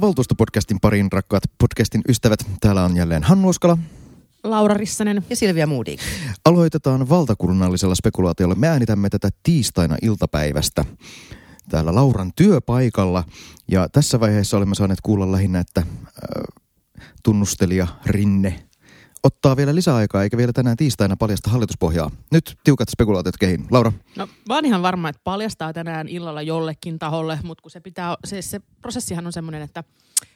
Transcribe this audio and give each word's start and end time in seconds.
Tervetuloa 0.00 0.10
valtuustopodcastin 0.10 0.80
pariin, 0.80 1.12
rakkaat 1.12 1.42
podcastin 1.58 2.02
ystävät. 2.08 2.46
Täällä 2.60 2.84
on 2.84 2.96
jälleen 2.96 3.22
Hannu 3.22 3.48
Oskala. 3.48 3.78
Laura 4.44 4.74
Rissanen. 4.74 5.24
Ja 5.30 5.36
Silvia 5.36 5.66
Moodik. 5.66 6.00
Aloitetaan 6.44 7.08
valtakunnallisella 7.08 7.94
spekulaatiolla. 7.94 8.54
Me 8.54 8.68
äänitämme 8.68 9.08
tätä 9.10 9.28
tiistaina 9.42 9.96
iltapäivästä 10.02 10.84
täällä 11.68 11.94
Lauran 11.94 12.32
työpaikalla. 12.36 13.24
Ja 13.68 13.88
tässä 13.88 14.20
vaiheessa 14.20 14.56
olemme 14.56 14.74
saaneet 14.74 15.00
kuulla 15.02 15.32
lähinnä, 15.32 15.60
että 15.60 15.80
äh, 15.80 15.86
tunnustelija 17.22 17.86
Rinne 18.06 18.69
ottaa 19.22 19.56
vielä 19.56 19.74
lisäaikaa, 19.74 20.22
eikä 20.22 20.36
vielä 20.36 20.52
tänään 20.52 20.76
tiistaina 20.76 21.16
paljasta 21.16 21.50
hallituspohjaa. 21.50 22.10
Nyt 22.32 22.56
tiukat 22.64 22.88
spekulaatiot 22.88 23.36
kehin. 23.36 23.66
Laura? 23.70 23.92
No 24.16 24.28
mä 24.48 24.54
oon 24.54 24.66
ihan 24.66 24.82
varma, 24.82 25.08
että 25.08 25.20
paljastaa 25.24 25.72
tänään 25.72 26.08
illalla 26.08 26.42
jollekin 26.42 26.98
taholle, 26.98 27.38
mutta 27.42 27.62
kun 27.62 27.70
se 27.70 27.80
pitää, 27.80 28.16
se, 28.24 28.42
se 28.42 28.60
prosessihan 28.82 29.26
on 29.26 29.32
semmoinen, 29.32 29.62
että 29.62 29.84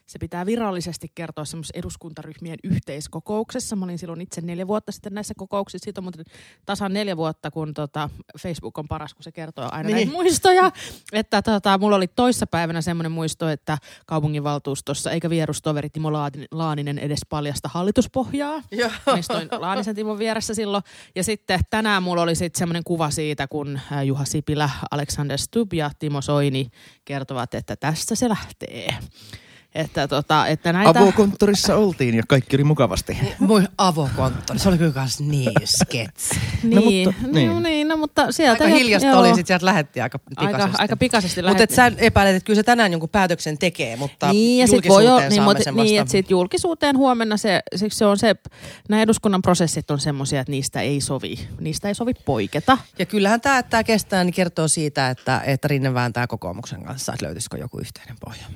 se 0.06 0.18
pitää 0.18 0.46
virallisesti 0.46 1.12
kertoa 1.14 1.44
semmoisessa 1.44 1.78
eduskuntaryhmien 1.78 2.58
yhteiskokouksessa. 2.64 3.76
Mä 3.76 3.84
olin 3.84 3.98
silloin 3.98 4.20
itse 4.20 4.40
neljä 4.40 4.66
vuotta 4.66 4.92
sitten 4.92 5.14
näissä 5.14 5.34
kokouksissa. 5.36 5.84
Siitä 5.84 6.00
on 6.00 6.04
muuten 6.04 6.24
tasan 6.66 6.92
neljä 6.92 7.16
vuotta, 7.16 7.50
kun 7.50 7.74
tota 7.74 8.10
Facebook 8.38 8.78
on 8.78 8.88
paras, 8.88 9.14
kun 9.14 9.22
se 9.22 9.32
kertoo 9.32 9.68
aina 9.72 9.86
niin. 9.86 9.94
näitä 9.94 10.12
muistoja. 10.12 10.72
Että 11.12 11.42
tota, 11.42 11.78
mulla 11.78 11.96
oli 11.96 12.08
toissapäivänä 12.08 12.80
semmoinen 12.80 13.12
muisto, 13.12 13.48
että 13.48 13.78
kaupunginvaltuustossa 14.06 15.10
eikä 15.10 15.30
vierustoveri 15.30 15.90
Timo 15.90 16.12
Laaninen 16.50 16.98
edes 16.98 17.20
paljasta 17.28 17.68
hallituspohjaa. 17.72 18.62
Joo. 18.70 18.90
Istuin 19.18 19.48
Laanisen 19.58 19.94
Timon 19.94 20.18
vieressä 20.18 20.54
silloin. 20.54 20.84
Ja 21.14 21.24
sitten 21.24 21.60
tänään 21.70 22.02
mulla 22.02 22.22
oli 22.22 22.34
sitten 22.34 22.58
semmoinen 22.58 22.84
kuva 22.84 23.10
siitä, 23.10 23.48
kun 23.48 23.80
Juha 24.04 24.24
Sipilä, 24.24 24.70
Alexander 24.90 25.38
Stubb 25.38 25.72
ja 25.72 25.90
Timo 25.98 26.20
Soini 26.20 26.70
kertovat, 27.04 27.54
että 27.54 27.76
tästä 27.76 28.14
se 28.14 28.28
lähtee. 28.28 28.94
Että, 29.74 30.08
tota, 30.08 30.46
että 30.46 30.72
näitä... 30.72 31.00
Avokonttorissa 31.00 31.76
oltiin 31.76 32.14
ja 32.14 32.22
kaikki 32.28 32.56
oli 32.56 32.64
mukavasti. 32.64 33.18
Moi 33.38 33.62
avokonttori, 33.78 34.58
se 34.58 34.68
oli 34.68 34.78
kyllä 34.78 34.92
kans 34.92 35.20
niin 35.20 35.52
skets. 35.64 36.30
niin, 36.62 37.04
no, 37.06 37.12
mutta, 37.12 37.32
niin. 37.32 37.50
No, 37.50 37.60
niin, 37.60 37.88
no, 37.88 37.96
mutta 37.96 38.32
sieltä... 38.32 38.64
Aika 38.64 38.76
hiljasta 38.76 39.08
joo. 39.08 39.20
oli, 39.20 39.34
sit 39.34 39.46
sieltä 39.46 39.66
lähetti 39.66 40.00
aika 40.00 40.18
pikaisesti. 40.18 40.62
Aika, 40.62 40.76
aika 40.78 40.96
pikaisesti 40.96 41.42
Mutta 41.42 41.74
sä 41.74 41.92
epäilet, 41.96 42.36
että 42.36 42.46
kyllä 42.46 42.56
se 42.56 42.62
tänään 42.62 42.92
jonkun 42.92 43.08
päätöksen 43.08 43.58
tekee, 43.58 43.96
mutta 43.96 44.32
niin, 44.32 44.60
ja 44.60 44.66
sit 44.66 44.88
voi 44.88 45.08
olla, 45.08 45.28
niin, 45.28 45.42
mutta, 45.42 45.72
niin, 45.72 46.00
että 46.00 46.12
sit 46.12 46.30
julkisuuteen 46.30 46.96
huomenna 46.96 47.36
se, 47.36 47.60
siksi 47.76 47.98
se 47.98 48.06
on 48.06 48.18
se, 48.18 48.36
nämä 48.88 49.02
eduskunnan 49.02 49.42
prosessit 49.42 49.90
on 49.90 50.00
semmoisia, 50.00 50.40
että 50.40 50.50
niistä 50.50 50.80
ei 50.80 51.00
sovi, 51.00 51.48
niistä 51.60 51.88
ei 51.88 51.94
sovi 51.94 52.14
poiketa. 52.14 52.78
Ja 52.98 53.06
kyllähän 53.06 53.40
tämä, 53.40 53.58
että 53.58 53.70
tämä 53.70 53.84
kestää, 53.84 54.24
niin 54.24 54.34
kertoo 54.34 54.68
siitä, 54.68 55.10
että, 55.10 55.42
että 55.46 55.68
Rinne 55.68 55.94
vääntää 55.94 56.26
kokoomuksen 56.26 56.84
kanssa, 56.84 57.12
että 57.12 57.26
löytyisikö 57.26 57.58
joku 57.58 57.78
yhteinen 57.78 58.16
pohja. 58.24 58.46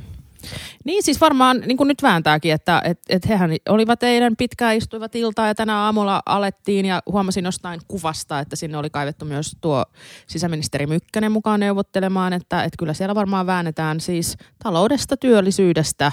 Niin 0.85 1.03
siis 1.03 1.21
varmaan 1.21 1.63
niin 1.67 1.77
kuin 1.77 1.89
nyt 1.89 2.03
vääntääkin, 2.03 2.53
että 2.53 2.83
et, 2.85 2.99
et 3.09 3.29
hehän 3.29 3.51
olivat 3.69 4.03
eilen 4.03 4.37
pitkään 4.37 4.77
istuivat 4.77 5.15
iltaa 5.15 5.47
ja 5.47 5.55
tänä 5.55 5.79
aamulla 5.79 6.23
alettiin 6.27 6.85
ja 6.85 7.03
huomasin 7.07 7.45
jostain 7.45 7.81
kuvasta, 7.89 8.39
että 8.39 8.57
sinne 8.57 8.79
oli 8.79 8.91
kaivettu 8.91 9.25
myös 9.25 9.57
tuo 9.61 9.85
sisäministeri 10.27 10.87
Mykkänen 10.87 11.33
mukaan 11.33 11.61
neuvottelemaan, 11.61 12.33
että 12.33 12.65
et 12.65 12.73
kyllä 12.79 12.95
siellä 12.95 13.15
varmaan 13.15 13.47
väännetään 13.47 14.01
siis 14.01 14.37
taloudesta, 14.63 15.17
työllisyydestä. 15.17 16.13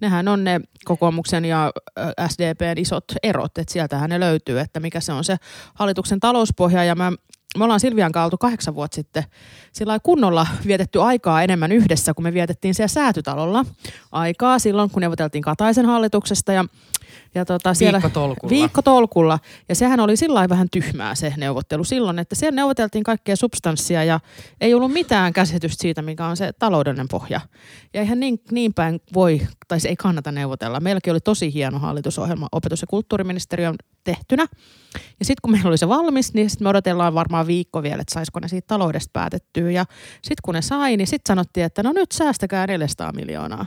Nehän 0.00 0.28
on 0.28 0.44
ne 0.44 0.60
kokoomuksen 0.84 1.44
ja 1.44 1.72
SDPn 2.28 2.78
isot 2.78 3.04
erot, 3.22 3.58
että 3.58 3.72
sieltähän 3.72 4.10
ne 4.10 4.20
löytyy, 4.20 4.60
että 4.60 4.80
mikä 4.80 5.00
se 5.00 5.12
on 5.12 5.24
se 5.24 5.36
hallituksen 5.74 6.20
talouspohja 6.20 6.84
ja 6.84 6.94
mä 6.94 7.12
me 7.58 7.64
ollaan 7.64 7.80
Silvian 7.80 8.12
kautta 8.12 8.36
kahdeksan 8.36 8.74
vuotta 8.74 8.94
sitten 8.94 9.24
sillä 9.72 9.98
kunnolla 10.02 10.46
vietetty 10.66 11.02
aikaa 11.02 11.42
enemmän 11.42 11.72
yhdessä, 11.72 12.14
kun 12.14 12.22
me 12.22 12.34
vietettiin 12.34 12.74
siellä 12.74 12.88
säätytalolla 12.88 13.64
aikaa 14.12 14.58
silloin, 14.58 14.90
kun 14.90 15.00
neuvoteltiin 15.00 15.42
Kataisen 15.42 15.86
hallituksesta. 15.86 16.52
Ja 16.52 16.64
ja 17.34 17.44
tota 17.44 17.74
siellä, 17.74 17.96
viikkotolkulla. 17.96 18.50
Viikkotolkulla. 18.50 19.38
Ja 19.68 19.74
sehän 19.74 20.00
oli 20.00 20.16
sillä 20.16 20.48
vähän 20.48 20.68
tyhmää 20.72 21.14
se 21.14 21.34
neuvottelu 21.36 21.84
silloin, 21.84 22.18
että 22.18 22.34
siellä 22.34 22.56
neuvoteltiin 22.56 23.04
kaikkea 23.04 23.36
substanssia 23.36 24.04
ja 24.04 24.20
ei 24.60 24.74
ollut 24.74 24.92
mitään 24.92 25.32
käsitystä 25.32 25.82
siitä, 25.82 26.02
mikä 26.02 26.26
on 26.26 26.36
se 26.36 26.52
taloudellinen 26.58 27.08
pohja. 27.08 27.40
Ja 27.94 28.00
eihän 28.00 28.20
niin, 28.20 28.40
niin 28.50 28.74
päin 28.74 29.00
voi, 29.14 29.40
tai 29.68 29.80
se 29.80 29.88
ei 29.88 29.96
kannata 29.96 30.32
neuvotella. 30.32 30.80
Meilläkin 30.80 31.10
oli 31.12 31.20
tosi 31.20 31.54
hieno 31.54 31.78
hallitusohjelma 31.78 32.48
opetus- 32.52 32.80
ja 32.80 32.86
kulttuuriministeriön 32.86 33.74
tehtynä. 34.04 34.46
Ja 34.94 35.24
sitten 35.24 35.38
kun 35.42 35.52
meillä 35.52 35.68
oli 35.68 35.78
se 35.78 35.88
valmis, 35.88 36.34
niin 36.34 36.50
sitten 36.50 36.64
me 36.64 36.68
odotellaan 36.70 37.14
varmaan 37.14 37.46
viikko 37.46 37.82
vielä, 37.82 38.00
että 38.00 38.14
saisiko 38.14 38.40
ne 38.40 38.48
siitä 38.48 38.66
taloudesta 38.66 39.10
päätettyä. 39.12 39.70
Ja 39.70 39.84
sitten 40.12 40.42
kun 40.44 40.54
ne 40.54 40.62
sai, 40.62 40.96
niin 40.96 41.06
sitten 41.06 41.28
sanottiin, 41.30 41.66
että 41.66 41.82
no 41.82 41.92
nyt 41.92 42.12
säästäkää 42.12 42.66
400 42.66 43.12
miljoonaa. 43.12 43.66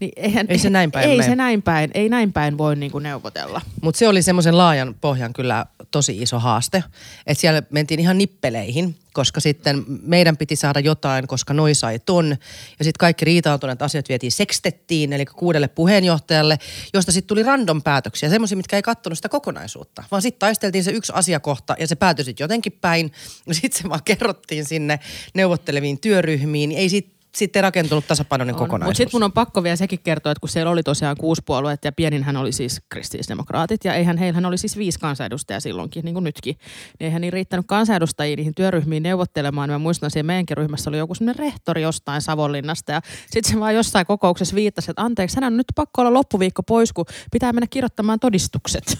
Niin 0.00 0.12
eihän, 0.16 0.46
ei 0.48 0.58
se 0.58 0.70
näin 0.70 0.90
päin 0.90 1.08
Ei 1.10 1.16
mene. 1.16 1.28
se 1.28 1.36
näin 1.36 1.62
päin, 1.62 1.90
ei 1.94 2.08
näin 2.08 2.32
päin 2.32 2.58
voi 2.58 2.76
niinku 2.90 2.98
neuvotella. 2.98 3.60
Mutta 3.82 3.98
se 3.98 4.08
oli 4.08 4.22
semmoisen 4.22 4.58
laajan 4.58 4.94
pohjan 5.00 5.32
kyllä 5.32 5.66
tosi 5.90 6.22
iso 6.22 6.38
haaste. 6.38 6.84
Että 7.26 7.40
siellä 7.40 7.62
mentiin 7.70 8.00
ihan 8.00 8.18
nippeleihin, 8.18 8.96
koska 9.12 9.40
sitten 9.40 9.84
meidän 10.02 10.36
piti 10.36 10.56
saada 10.56 10.80
jotain, 10.80 11.26
koska 11.26 11.54
noi 11.54 11.74
sai 11.74 11.98
ton. 11.98 12.30
Ja 12.78 12.84
sitten 12.84 12.98
kaikki 12.98 13.24
riitautuneet 13.24 13.82
asiat 13.82 14.08
vietiin 14.08 14.32
sekstettiin, 14.32 15.12
eli 15.12 15.26
kuudelle 15.26 15.68
puheenjohtajalle, 15.68 16.58
josta 16.94 17.12
sitten 17.12 17.28
tuli 17.28 17.42
random 17.42 17.82
päätöksiä, 17.82 18.28
semmoisia, 18.28 18.56
mitkä 18.56 18.76
ei 18.76 18.82
kattonut 18.82 19.18
sitä 19.18 19.28
kokonaisuutta. 19.28 20.04
Vaan 20.10 20.22
sitten 20.22 20.38
taisteltiin 20.38 20.84
se 20.84 20.90
yksi 20.90 21.12
asiakohta 21.14 21.76
ja 21.78 21.86
se 21.86 21.94
päätyi 21.94 22.24
sitten 22.24 22.44
jotenkin 22.44 22.72
päin. 22.80 23.12
Sitten 23.52 23.82
se 23.82 23.88
vaan 23.88 24.04
kerrottiin 24.04 24.64
sinne 24.64 25.00
neuvotteleviin 25.34 26.00
työryhmiin. 26.00 26.72
Ei 26.72 26.88
sitten 26.88 27.19
sitten 27.34 27.62
rakentunut 27.62 28.06
tasapainoinen 28.06 28.54
on. 28.54 28.58
kokonaisuus. 28.58 28.88
Mutta 28.88 28.96
sitten 28.96 29.18
mun 29.18 29.22
on 29.22 29.32
pakko 29.32 29.62
vielä 29.62 29.76
sekin 29.76 29.98
kertoa, 30.02 30.32
että 30.32 30.40
kun 30.40 30.48
siellä 30.48 30.70
oli 30.70 30.82
tosiaan 30.82 31.16
kuusi 31.16 31.42
puolueet 31.46 31.84
ja 31.84 31.92
pieninhän 31.92 32.36
oli 32.36 32.52
siis 32.52 32.82
kristillisdemokraatit 32.88 33.84
ja 33.84 33.94
eihän 33.94 34.16
heillähän 34.16 34.46
oli 34.46 34.58
siis 34.58 34.76
viisi 34.76 34.98
kansanedustajaa 34.98 35.60
silloinkin, 35.60 36.04
niin 36.04 36.14
kuin 36.14 36.24
nytkin. 36.24 36.56
Niin 36.98 37.06
eihän 37.06 37.20
niin 37.20 37.32
riittänyt 37.32 37.66
kansanedustajia 37.66 38.36
niihin 38.36 38.54
työryhmiin 38.54 39.02
neuvottelemaan. 39.02 39.70
Mä 39.70 39.78
muistan, 39.78 40.06
että 40.06 40.22
meidänkin 40.22 40.56
ryhmässä 40.56 40.90
oli 40.90 40.98
joku 40.98 41.14
sellainen 41.14 41.38
rehtori 41.38 41.82
jostain 41.82 42.22
Savonlinnasta 42.22 42.92
ja 42.92 43.00
sitten 43.30 43.52
se 43.52 43.60
vaan 43.60 43.74
jossain 43.74 44.06
kokouksessa 44.06 44.54
viittasi, 44.54 44.90
että 44.90 45.02
anteeksi, 45.02 45.36
hän 45.36 45.44
on 45.44 45.56
nyt 45.56 45.66
pakko 45.74 46.02
olla 46.02 46.14
loppuviikko 46.14 46.62
pois, 46.62 46.92
kun 46.92 47.04
pitää 47.32 47.52
mennä 47.52 47.66
kirjoittamaan 47.66 48.20
todistukset. 48.20 48.98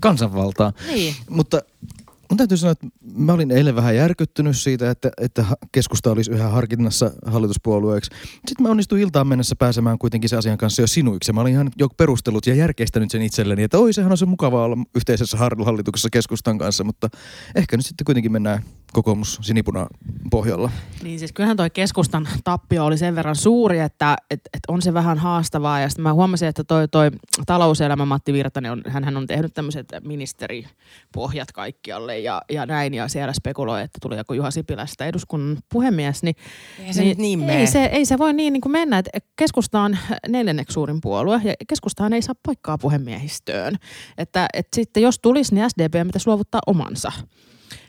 Kansanvaltaa. 0.00 0.72
Niin. 0.86 1.14
Mutta 1.30 1.60
Mun 2.32 2.36
täytyy 2.36 2.56
sanoa, 2.56 2.72
että 2.72 2.86
mä 3.14 3.32
olin 3.32 3.50
eilen 3.50 3.76
vähän 3.76 3.96
järkyttynyt 3.96 4.56
siitä, 4.56 4.90
että, 4.90 5.10
että 5.20 5.44
keskusta 5.72 6.10
olisi 6.10 6.30
yhä 6.30 6.48
harkinnassa 6.48 7.10
hallituspuolueeksi. 7.26 8.10
Sitten 8.32 8.62
mä 8.62 8.68
onnistuin 8.68 9.02
iltaan 9.02 9.26
mennessä 9.26 9.56
pääsemään 9.56 9.98
kuitenkin 9.98 10.30
se 10.30 10.36
asian 10.36 10.58
kanssa 10.58 10.82
jo 10.82 10.86
sinuiksi. 10.86 11.32
Mä 11.32 11.40
olin 11.40 11.52
ihan 11.52 11.70
jo 11.78 11.88
perustellut 11.88 12.46
ja 12.46 12.54
järkeistänyt 12.54 13.10
sen 13.10 13.22
itselleni, 13.22 13.62
että 13.62 13.78
oi 13.78 13.92
sehän 13.92 14.12
on 14.12 14.18
se 14.18 14.26
mukava 14.26 14.64
olla 14.64 14.76
yhteisessä 14.94 15.36
hallituksessa 15.36 16.08
keskustan 16.12 16.58
kanssa, 16.58 16.84
mutta 16.84 17.08
ehkä 17.54 17.76
nyt 17.76 17.86
sitten 17.86 18.04
kuitenkin 18.04 18.32
mennään 18.32 18.62
kokoomus 18.92 19.38
sinipuna 19.42 19.86
pohjalla. 20.30 20.70
Niin 21.02 21.18
siis 21.18 21.32
kyllähän 21.32 21.56
toi 21.56 21.70
keskustan 21.70 22.28
tappio 22.44 22.84
oli 22.84 22.98
sen 22.98 23.14
verran 23.14 23.36
suuri, 23.36 23.78
että 23.78 24.16
et, 24.30 24.40
et 24.54 24.60
on 24.68 24.82
se 24.82 24.94
vähän 24.94 25.18
haastavaa. 25.18 25.80
Ja 25.80 25.88
sitten 25.88 26.02
mä 26.02 26.12
huomasin, 26.12 26.48
että 26.48 26.64
toi, 26.64 26.88
toi 26.88 27.10
talouselämä 27.46 28.06
Matti 28.06 28.32
Virtanen, 28.32 28.72
on, 28.72 28.82
hän 28.88 29.16
on 29.16 29.26
tehnyt 29.26 29.54
tämmöiset 29.54 29.86
ministeripohjat 30.04 31.52
kaikkialle 31.52 32.18
ja, 32.18 32.42
ja 32.50 32.66
näin. 32.66 32.94
Ja 32.94 33.08
siellä 33.08 33.32
spekuloi, 33.32 33.82
että 33.82 33.98
tuli 34.02 34.16
joku 34.16 34.34
Juha 34.34 34.50
Sipilästä 34.50 35.06
eduskunnan 35.06 35.58
puhemies. 35.72 36.22
Niin, 36.22 36.36
ei 36.78 36.94
se 36.94 37.02
niin, 37.02 37.18
niin 37.18 37.50
ei, 37.50 37.66
se, 37.66 37.84
ei 37.84 38.04
se 38.04 38.18
voi 38.18 38.32
niin, 38.32 38.52
niin 38.52 38.60
kuin 38.60 38.72
mennä. 38.72 38.98
Että 38.98 39.20
keskusta 39.36 39.80
on 39.80 39.98
neljänneksi 40.28 40.74
suurin 40.74 41.00
puolue 41.00 41.40
ja 41.44 41.54
keskustahan 41.68 42.12
ei 42.12 42.22
saa 42.22 42.34
paikkaa 42.46 42.78
puhemiehistöön. 42.78 43.76
Että, 44.18 44.46
että 44.52 44.76
sitten 44.76 45.02
jos 45.02 45.18
tulisi, 45.18 45.54
niin 45.54 45.70
SDP 45.70 46.06
pitäisi 46.06 46.26
luovuttaa 46.26 46.60
omansa. 46.66 47.12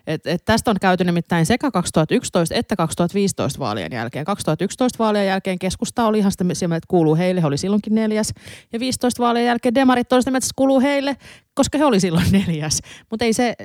Et, 0.08 0.28
et 0.28 0.46
tästä 0.46 0.72
on 0.72 0.78
käyty 0.82 1.04
nimittäin 1.04 1.46
sekä 1.46 1.72
2011 1.72 2.56
että 2.56 2.76
2015 2.76 3.60
vaalien 3.60 3.92
jälkeen. 3.92 4.26
2011 4.26 5.04
vaalien 5.04 5.28
jälkeen 5.28 5.60
keskusta 5.60 6.06
oli 6.06 6.20
ihan 6.20 6.32
sitä, 6.32 6.46
että 6.64 6.88
kuuluu 6.88 7.16
heille, 7.16 7.42
he 7.42 7.48
oli 7.48 7.58
silloinkin 7.58 7.96
neljäs. 7.96 8.34
Ja 8.74 8.80
15 8.80 9.24
vaalien 9.24 9.46
jälkeen 9.46 9.76
demarit 9.76 10.14
oli 10.14 10.22
sitä, 10.22 10.38
että 10.38 10.50
kuuluu 10.56 10.80
heille, 10.80 11.18
koska 11.54 11.78
he 11.78 11.86
oli 11.86 12.00
silloin 12.00 12.32
neljäs. 12.48 12.80
Mutta 13.10 13.26
se, 13.32 13.56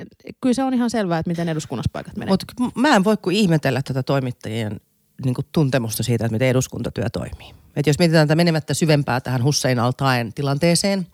kyllä 0.40 0.54
se 0.54 0.62
on 0.62 0.74
ihan 0.74 0.90
selvää, 0.90 1.18
että 1.18 1.30
miten 1.30 1.48
eduskunnassa 1.48 1.90
paikat 1.92 2.16
menee. 2.16 2.32
Mutta 2.32 2.46
mä 2.74 2.96
en 2.96 3.04
voi 3.04 3.16
kuin 3.16 3.36
ihmetellä 3.36 3.82
tätä 3.82 4.02
toimittajien 4.02 4.80
niin 5.24 5.34
kuin 5.34 5.46
tuntemusta 5.52 6.02
siitä, 6.02 6.24
että 6.24 6.32
miten 6.32 6.48
eduskuntatyö 6.48 7.10
toimii. 7.12 7.54
Et 7.78 7.86
jos 7.86 7.98
mietitään 7.98 8.28
tätä 8.28 8.36
menemättä 8.36 8.74
syvempää 8.74 9.20
tähän 9.20 9.44
Hussein 9.44 9.78
Altaen 9.78 10.32
tilanteeseen, 10.32 11.06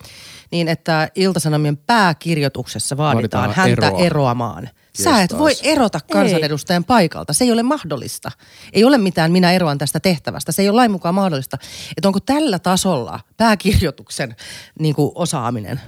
niin 0.50 0.68
että 0.68 1.08
Iltasanomien 1.14 1.76
pääkirjoituksessa 1.76 2.96
vaaditaan, 2.96 3.42
vaaditaan 3.42 3.68
häntä 3.68 3.86
eroa. 3.86 4.00
eroamaan– 4.00 4.68
Sä 5.02 5.22
et 5.22 5.38
voi 5.38 5.52
erota 5.62 6.00
kansanedustajan 6.12 6.82
ei. 6.82 6.86
paikalta. 6.86 7.32
Se 7.32 7.44
ei 7.44 7.52
ole 7.52 7.62
mahdollista. 7.62 8.30
Ei 8.72 8.84
ole 8.84 8.98
mitään 8.98 9.32
minä 9.32 9.52
eroan 9.52 9.78
tästä 9.78 10.00
tehtävästä. 10.00 10.52
Se 10.52 10.62
ei 10.62 10.68
ole 10.68 10.76
lain 10.76 10.90
mukaan 10.90 11.14
mahdollista. 11.14 11.58
Että 11.96 12.08
onko 12.08 12.20
tällä 12.20 12.58
tasolla 12.58 13.20
pääkirjoituksen 13.36 14.36
niin 14.78 14.94
kuin, 14.94 15.12
osaaminen? 15.14 15.80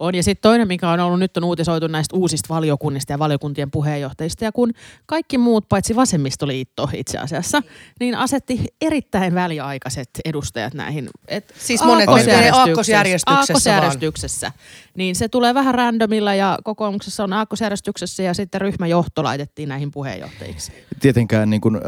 On, 0.00 0.14
ja 0.14 0.22
sitten 0.22 0.42
toinen, 0.42 0.68
mikä 0.68 0.90
on 0.90 1.00
ollut, 1.00 1.18
nyt 1.18 1.36
on 1.36 1.44
uutisoitu 1.44 1.86
näistä 1.86 2.16
uusista 2.16 2.54
valiokunnista 2.54 3.12
ja 3.12 3.18
valiokuntien 3.18 3.70
puheenjohtajista, 3.70 4.44
ja 4.44 4.52
kun 4.52 4.72
kaikki 5.06 5.38
muut, 5.38 5.68
paitsi 5.68 5.96
vasemmistoliitto 5.96 6.88
itse 6.92 7.18
asiassa, 7.18 7.62
niin 8.00 8.14
asetti 8.14 8.64
erittäin 8.80 9.34
väliaikaiset 9.34 10.08
edustajat 10.24 10.74
näihin. 10.74 11.08
Et 11.28 11.54
Siis 11.58 11.84
monet 11.84 12.06
menee 12.06 12.50
aakkosjärjestyksessä 12.50 13.40
aakkosjärjestyksessä. 13.40 14.52
Niin 14.96 15.16
se 15.16 15.28
tulee 15.28 15.54
vähän 15.54 15.74
randomilla, 15.74 16.34
ja 16.34 16.58
kokoomuksessa 16.64 17.24
on 17.24 17.32
aakkosjärjestyksessä, 17.32 18.22
ja 18.22 18.34
sitten 18.34 18.60
ryhmäjohto 18.60 19.24
laitettiin 19.24 19.68
näihin 19.68 19.90
puheenjohtajiksi. 19.90 20.72
Tietenkään 21.00 21.50
niin 21.50 21.60
kuin, 21.60 21.80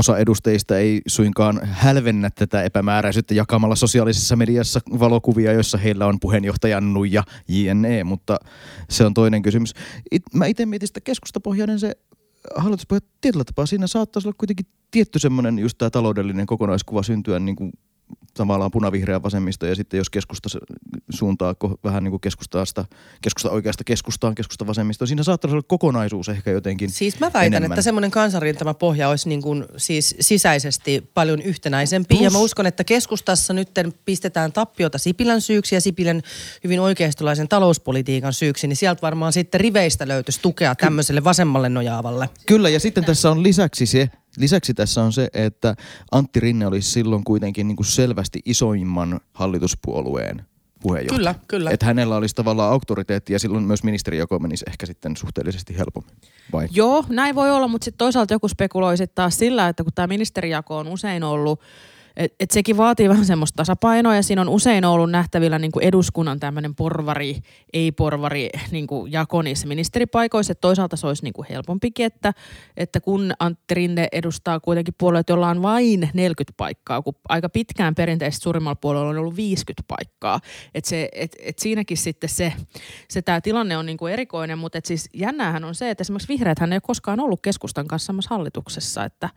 osa 0.00 0.18
edustajista 0.18 0.78
ei 0.78 1.00
suinkaan 1.06 1.60
hälvennä 1.62 2.30
tätä 2.30 2.62
epämääräisyyttä 2.62 3.34
jakamalla 3.34 3.76
sosiaalisessa 3.76 4.36
mediassa 4.36 4.80
valokuvia, 4.98 5.52
joissa 5.52 5.78
heillä 5.78 6.06
on 6.06 6.20
puheenjohtajan 6.20 6.92
nuija 6.92 7.22
JNE, 7.48 8.04
mutta 8.04 8.36
se 8.90 9.04
on 9.04 9.14
toinen 9.14 9.42
kysymys. 9.42 9.74
It, 10.10 10.22
mä 10.34 10.46
itse 10.46 10.66
mietin 10.66 10.88
sitä 10.88 11.00
keskustapohjainen 11.00 11.78
se 11.78 11.92
hallituspohja 12.56 13.00
tietyllä 13.20 13.44
tapaa. 13.44 13.66
Siinä 13.66 13.86
saattaisi 13.86 14.28
olla 14.28 14.36
kuitenkin 14.38 14.66
tietty 14.90 15.18
semmoinen 15.18 15.58
just 15.58 15.78
tämä 15.78 15.90
taloudellinen 15.90 16.46
kokonaiskuva 16.46 17.02
syntyä 17.02 17.38
niin 17.38 17.56
kuin 17.56 17.72
tavallaan 18.34 18.70
punavihreä 18.70 19.22
vasemmisto 19.22 19.66
ja 19.66 19.74
sitten 19.74 19.98
jos 19.98 20.10
keskusta 20.10 20.48
suuntaa 21.10 21.54
vähän 21.84 22.04
niin 22.04 22.10
kuin 22.10 22.20
keskustaa 22.20 22.64
sitä, 22.64 22.84
keskusta 23.22 23.50
oikeasta 23.50 23.84
keskustaan, 23.84 24.34
keskusta 24.34 24.66
vasemmistoa, 24.66 25.06
siinä 25.06 25.22
saattaa 25.22 25.50
olla 25.50 25.62
kokonaisuus 25.62 26.28
ehkä 26.28 26.50
jotenkin 26.50 26.90
Siis 26.90 27.20
mä 27.20 27.30
väitän, 27.34 27.56
enemmän. 27.56 27.72
että 27.72 27.82
semmoinen 27.82 28.10
kansanrintama 28.10 28.74
pohja 28.74 29.08
olisi 29.08 29.28
niin 29.28 29.42
kuin 29.42 29.64
siis 29.76 30.16
sisäisesti 30.20 31.10
paljon 31.14 31.42
yhtenäisempi 31.42 32.14
Plus. 32.14 32.24
ja 32.24 32.30
mä 32.30 32.38
uskon, 32.38 32.66
että 32.66 32.84
keskustassa 32.84 33.52
nyt 33.52 33.70
pistetään 34.04 34.52
tappiota 34.52 34.98
Sipilän 34.98 35.40
syyksi 35.40 35.74
ja 35.74 35.80
Sipilän 35.80 36.22
hyvin 36.64 36.80
oikeistolaisen 36.80 37.48
talouspolitiikan 37.48 38.32
syyksi, 38.32 38.66
niin 38.66 38.76
sieltä 38.76 39.02
varmaan 39.02 39.32
sitten 39.32 39.60
riveistä 39.60 40.08
löytyisi 40.08 40.40
tukea 40.42 40.74
tämmöiselle 40.74 41.24
vasemmalle 41.24 41.68
nojaavalle. 41.68 42.28
Kyllä 42.46 42.68
ja 42.68 42.80
sitten 42.80 43.04
tässä 43.04 43.30
on 43.30 43.42
lisäksi 43.42 43.86
se, 43.86 44.10
Lisäksi 44.36 44.74
tässä 44.74 45.02
on 45.02 45.12
se, 45.12 45.28
että 45.34 45.74
Antti 46.12 46.40
Rinne 46.40 46.66
olisi 46.66 46.90
silloin 46.90 47.24
kuitenkin 47.24 47.68
niin 47.68 47.76
kuin 47.76 47.86
selvästi 47.86 48.40
isoimman 48.44 49.20
hallituspuolueen 49.32 50.44
puheenjohtaja. 50.82 51.18
Kyllä, 51.18 51.34
kyllä. 51.48 51.70
Että 51.70 51.86
hänellä 51.86 52.16
olisi 52.16 52.34
tavallaan 52.34 52.72
auktoriteetti 52.72 53.32
ja 53.32 53.38
silloin 53.38 53.64
myös 53.64 53.84
ministerijako 53.84 54.38
menisi 54.38 54.64
ehkä 54.68 54.86
sitten 54.86 55.16
suhteellisesti 55.16 55.78
helpommin. 55.78 56.16
Vai? 56.52 56.68
Joo, 56.70 57.04
näin 57.08 57.34
voi 57.34 57.50
olla, 57.50 57.68
mutta 57.68 57.84
sitten 57.84 57.98
toisaalta 57.98 58.34
joku 58.34 58.48
spekuloi 58.48 58.94
taas 59.14 59.38
sillä, 59.38 59.68
että 59.68 59.82
kun 59.82 59.92
tämä 59.94 60.06
ministerijako 60.06 60.78
on 60.78 60.88
usein 60.88 61.24
ollut 61.24 61.60
et, 62.16 62.34
et 62.40 62.50
sekin 62.50 62.76
vaatii 62.76 63.08
vähän 63.08 63.26
semmoista 63.26 63.56
tasapainoa 63.56 64.14
ja 64.14 64.22
siinä 64.22 64.42
on 64.42 64.48
usein 64.48 64.84
ollut 64.84 65.10
nähtävillä 65.10 65.58
niin 65.58 65.72
kuin 65.72 65.84
eduskunnan 65.84 66.40
tämmöinen 66.40 66.74
porvari, 66.74 67.40
ei-porvari 67.72 68.48
niin 68.70 68.86
kuin 68.86 69.12
jako 69.12 69.42
niissä 69.42 69.68
ministeripaikoissa. 69.68 70.52
Et 70.52 70.60
toisaalta 70.60 70.96
se 70.96 71.06
olisi 71.06 71.24
niin 71.24 71.32
kuin 71.32 71.46
helpompikin, 71.50 72.06
että, 72.06 72.32
että 72.76 73.00
kun 73.00 73.32
Antti 73.38 73.74
Rinne 73.74 74.08
edustaa 74.12 74.60
kuitenkin 74.60 74.94
puolueet, 74.98 75.28
jolla 75.28 75.48
on 75.48 75.62
vain 75.62 76.10
40 76.14 76.52
paikkaa, 76.56 77.02
kun 77.02 77.14
aika 77.28 77.48
pitkään 77.48 77.94
perinteisesti 77.94 78.42
suurimmalla 78.42 78.76
puolella 78.76 79.10
on 79.10 79.18
ollut 79.18 79.36
50 79.36 79.82
paikkaa. 79.88 80.40
Et 80.74 80.84
se, 80.84 81.08
et, 81.12 81.36
et 81.38 81.58
siinäkin 81.58 81.96
sitten 81.96 82.30
se, 82.30 82.52
se 83.08 83.22
tämä 83.22 83.40
tilanne 83.40 83.76
on 83.76 83.86
niin 83.86 83.98
kuin 83.98 84.12
erikoinen, 84.12 84.58
mutta 84.58 84.78
et 84.78 84.84
siis 84.84 85.08
jännäähän 85.14 85.64
on 85.64 85.74
se, 85.74 85.90
että 85.90 86.02
esimerkiksi 86.02 86.28
vihreäthän 86.28 86.72
ei 86.72 86.76
ole 86.76 86.80
koskaan 86.80 87.20
ollut 87.20 87.40
keskustan 87.42 87.88
kanssa 87.88 88.06
samassa 88.06 88.34
hallituksessa, 88.34 89.04
että 89.04 89.28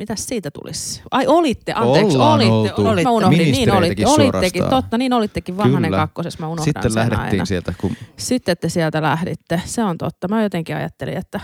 mitä 0.00 0.16
siitä 0.16 0.50
tulisi? 0.50 1.02
Ai 1.10 1.26
olitte, 1.26 1.72
anteeksi, 1.72 2.16
Ollaan 2.16 2.40
olitte, 2.40 2.82
olitte. 2.82 3.02
Mä 3.02 3.10
unohdin, 3.10 3.52
niin 3.52 3.72
olitte, 3.72 4.06
olittekin, 4.06 4.64
totta, 4.70 4.98
niin 4.98 5.12
olittekin 5.12 5.56
Vanhanen 5.56 5.90
kakkosessa, 5.90 6.38
mä 6.40 6.46
unohdan 6.46 6.64
Sitten 6.64 6.82
sen 6.82 6.94
lähdettiin 6.94 7.30
aina. 7.30 7.44
sieltä. 7.44 7.74
Kun... 7.80 7.96
Sitten 8.16 8.56
te 8.60 8.68
sieltä 8.68 9.02
lähditte, 9.02 9.62
se 9.64 9.84
on 9.84 9.98
totta. 9.98 10.28
Mä 10.28 10.42
jotenkin 10.42 10.76
ajattelin, 10.76 11.16
että 11.16 11.40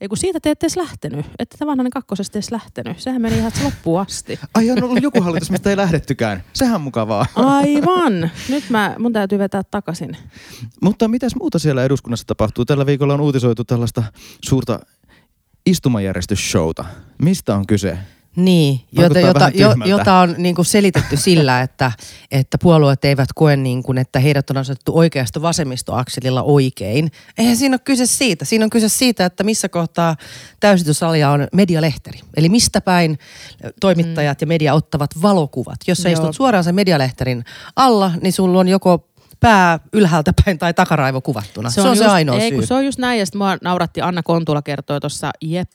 ei 0.00 0.08
kun 0.08 0.16
siitä 0.16 0.40
te 0.40 0.50
ette 0.50 0.66
edes 0.66 0.76
lähtenyt, 0.76 1.26
että 1.38 1.56
te 1.58 1.66
vanhanen 1.66 1.90
kakkosesta 1.90 2.38
edes 2.38 2.52
lähtenyt. 2.52 3.00
Sehän 3.00 3.22
meni 3.22 3.38
ihan 3.38 3.52
loppuun 3.64 4.00
asti. 4.00 4.38
Ai 4.54 4.70
on 4.70 4.84
ollut 4.84 5.02
joku 5.02 5.22
hallitus, 5.22 5.50
mistä 5.50 5.70
ei 5.70 5.76
lähdettykään. 5.76 6.44
Sehän 6.52 6.80
mukavaa. 6.80 7.26
Aivan. 7.34 8.30
Nyt 8.48 8.64
mä, 8.70 8.96
mun 8.98 9.12
täytyy 9.12 9.38
vetää 9.38 9.62
takaisin. 9.70 10.16
Mutta 10.82 11.08
mitäs 11.08 11.36
muuta 11.36 11.58
siellä 11.58 11.84
eduskunnassa 11.84 12.26
tapahtuu? 12.26 12.64
Tällä 12.64 12.86
viikolla 12.86 13.14
on 13.14 13.20
uutisoitu 13.20 13.64
tällaista 13.64 14.02
suurta 14.44 14.80
istumajärjestysshowta. 15.66 16.84
Mistä 17.22 17.54
on 17.54 17.66
kyse? 17.66 17.98
Niin, 18.36 18.80
jota, 18.92 19.20
jota, 19.20 19.50
jo, 19.54 19.74
jota 19.84 20.18
on 20.18 20.34
niin 20.38 20.54
kuin 20.54 20.64
selitetty 20.64 21.16
sillä, 21.26 21.60
että, 21.60 21.92
että 22.30 22.58
puolueet 22.62 23.04
eivät 23.04 23.28
koe, 23.34 23.56
niin 23.56 23.82
kuin, 23.82 23.98
että 23.98 24.18
heidät 24.18 24.50
on 24.50 24.56
asettu 24.56 24.98
oikeasta 24.98 25.42
vasemmistoakselilla 25.42 26.42
oikein. 26.42 27.10
Eihän 27.38 27.56
siinä 27.56 27.74
ole 27.74 27.80
kyse 27.84 28.06
siitä. 28.06 28.44
Siinä 28.44 28.64
on 28.64 28.70
kyse 28.70 28.88
siitä, 28.88 29.24
että 29.24 29.44
missä 29.44 29.68
kohtaa 29.68 30.16
täysitysalia 30.60 31.30
on 31.30 31.48
medialehteri. 31.52 32.20
Eli 32.36 32.48
mistä 32.48 32.80
päin 32.80 33.18
toimittajat 33.80 34.40
mm. 34.40 34.42
ja 34.42 34.46
media 34.46 34.74
ottavat 34.74 35.10
valokuvat. 35.22 35.76
Jos 35.86 35.98
sä 35.98 36.08
istut 36.08 36.36
suoraan 36.36 36.64
sen 36.64 36.74
medialehterin 36.74 37.44
alla, 37.76 38.12
niin 38.22 38.32
sulla 38.32 38.60
on 38.60 38.68
joko 38.68 39.08
pää 39.40 39.80
ylhäältä 39.92 40.32
päin 40.44 40.58
tai 40.58 40.74
takaraivo 40.74 41.20
kuvattuna. 41.20 41.70
Se 41.70 41.80
on 41.80 41.84
se, 41.84 41.88
on 41.88 41.96
just, 41.96 42.02
se 42.02 42.10
ainoa 42.10 42.38
ei, 42.38 42.50
syy. 42.50 42.66
se 42.66 42.74
on 42.74 42.84
just 42.84 42.98
näin, 42.98 43.18
ja 43.18 43.26
sitten 43.26 43.38
mua 43.38 43.58
nauratti 43.62 44.00
Anna 44.00 44.22
Kontula 44.22 44.62
kertoi 44.62 45.00
tuossa 45.00 45.30
Jep 45.42 45.70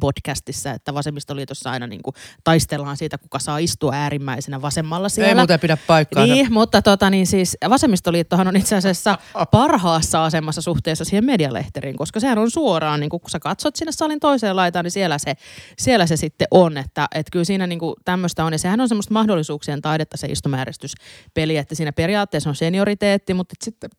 podcastissa 0.00 0.70
että 0.70 0.94
vasemmistoliitossa 0.94 1.70
aina 1.70 1.86
niin 1.86 2.02
kuin 2.02 2.14
taistellaan 2.44 2.96
siitä, 2.96 3.18
kuka 3.18 3.38
saa 3.38 3.58
istua 3.58 3.92
äärimmäisenä 3.94 4.62
vasemmalla 4.62 5.08
siellä. 5.08 5.28
Ei 5.28 5.34
muuten 5.34 5.60
pidä 5.60 5.76
paikkaa. 5.86 6.26
Niin, 6.26 6.52
mutta 6.52 6.82
tota, 6.82 7.10
niin 7.10 7.26
siis 7.26 7.56
vasemmistoliittohan 7.68 8.48
on 8.48 8.56
itse 8.56 8.76
asiassa 8.76 9.18
parhaassa 9.50 10.24
asemassa 10.24 10.62
suhteessa 10.62 11.04
siihen 11.04 11.24
medialehteriin, 11.24 11.96
koska 11.96 12.20
sehän 12.20 12.38
on 12.38 12.50
suoraan, 12.50 13.00
niin 13.00 13.10
kuin, 13.10 13.20
kun 13.20 13.30
sä 13.30 13.40
katsot 13.40 13.76
sinne 13.76 13.92
salin 13.92 14.20
toiseen 14.20 14.56
laitaan, 14.56 14.84
niin 14.84 14.92
siellä 14.92 15.18
se, 15.18 15.34
siellä 15.78 16.06
se 16.06 16.16
sitten 16.16 16.48
on. 16.50 16.78
Että 16.78 17.08
et 17.14 17.26
kyllä 17.32 17.44
siinä 17.44 17.66
niin 17.66 17.80
tämmöistä 18.04 18.44
on, 18.44 18.52
ja 18.52 18.58
sehän 18.58 18.80
on 18.80 18.88
semmoista 18.88 19.14
mahdollisuuksien 19.14 19.82
taidetta 19.82 20.16
se 20.16 20.26
istumääristyspeli, 20.26 21.56
että 21.56 21.74
siinä 21.74 21.92
periaatteessa 21.92 22.50
on 22.50 22.56
senioriteetti, 22.56 23.34
mutta 23.34 23.54
sitten 23.62 23.90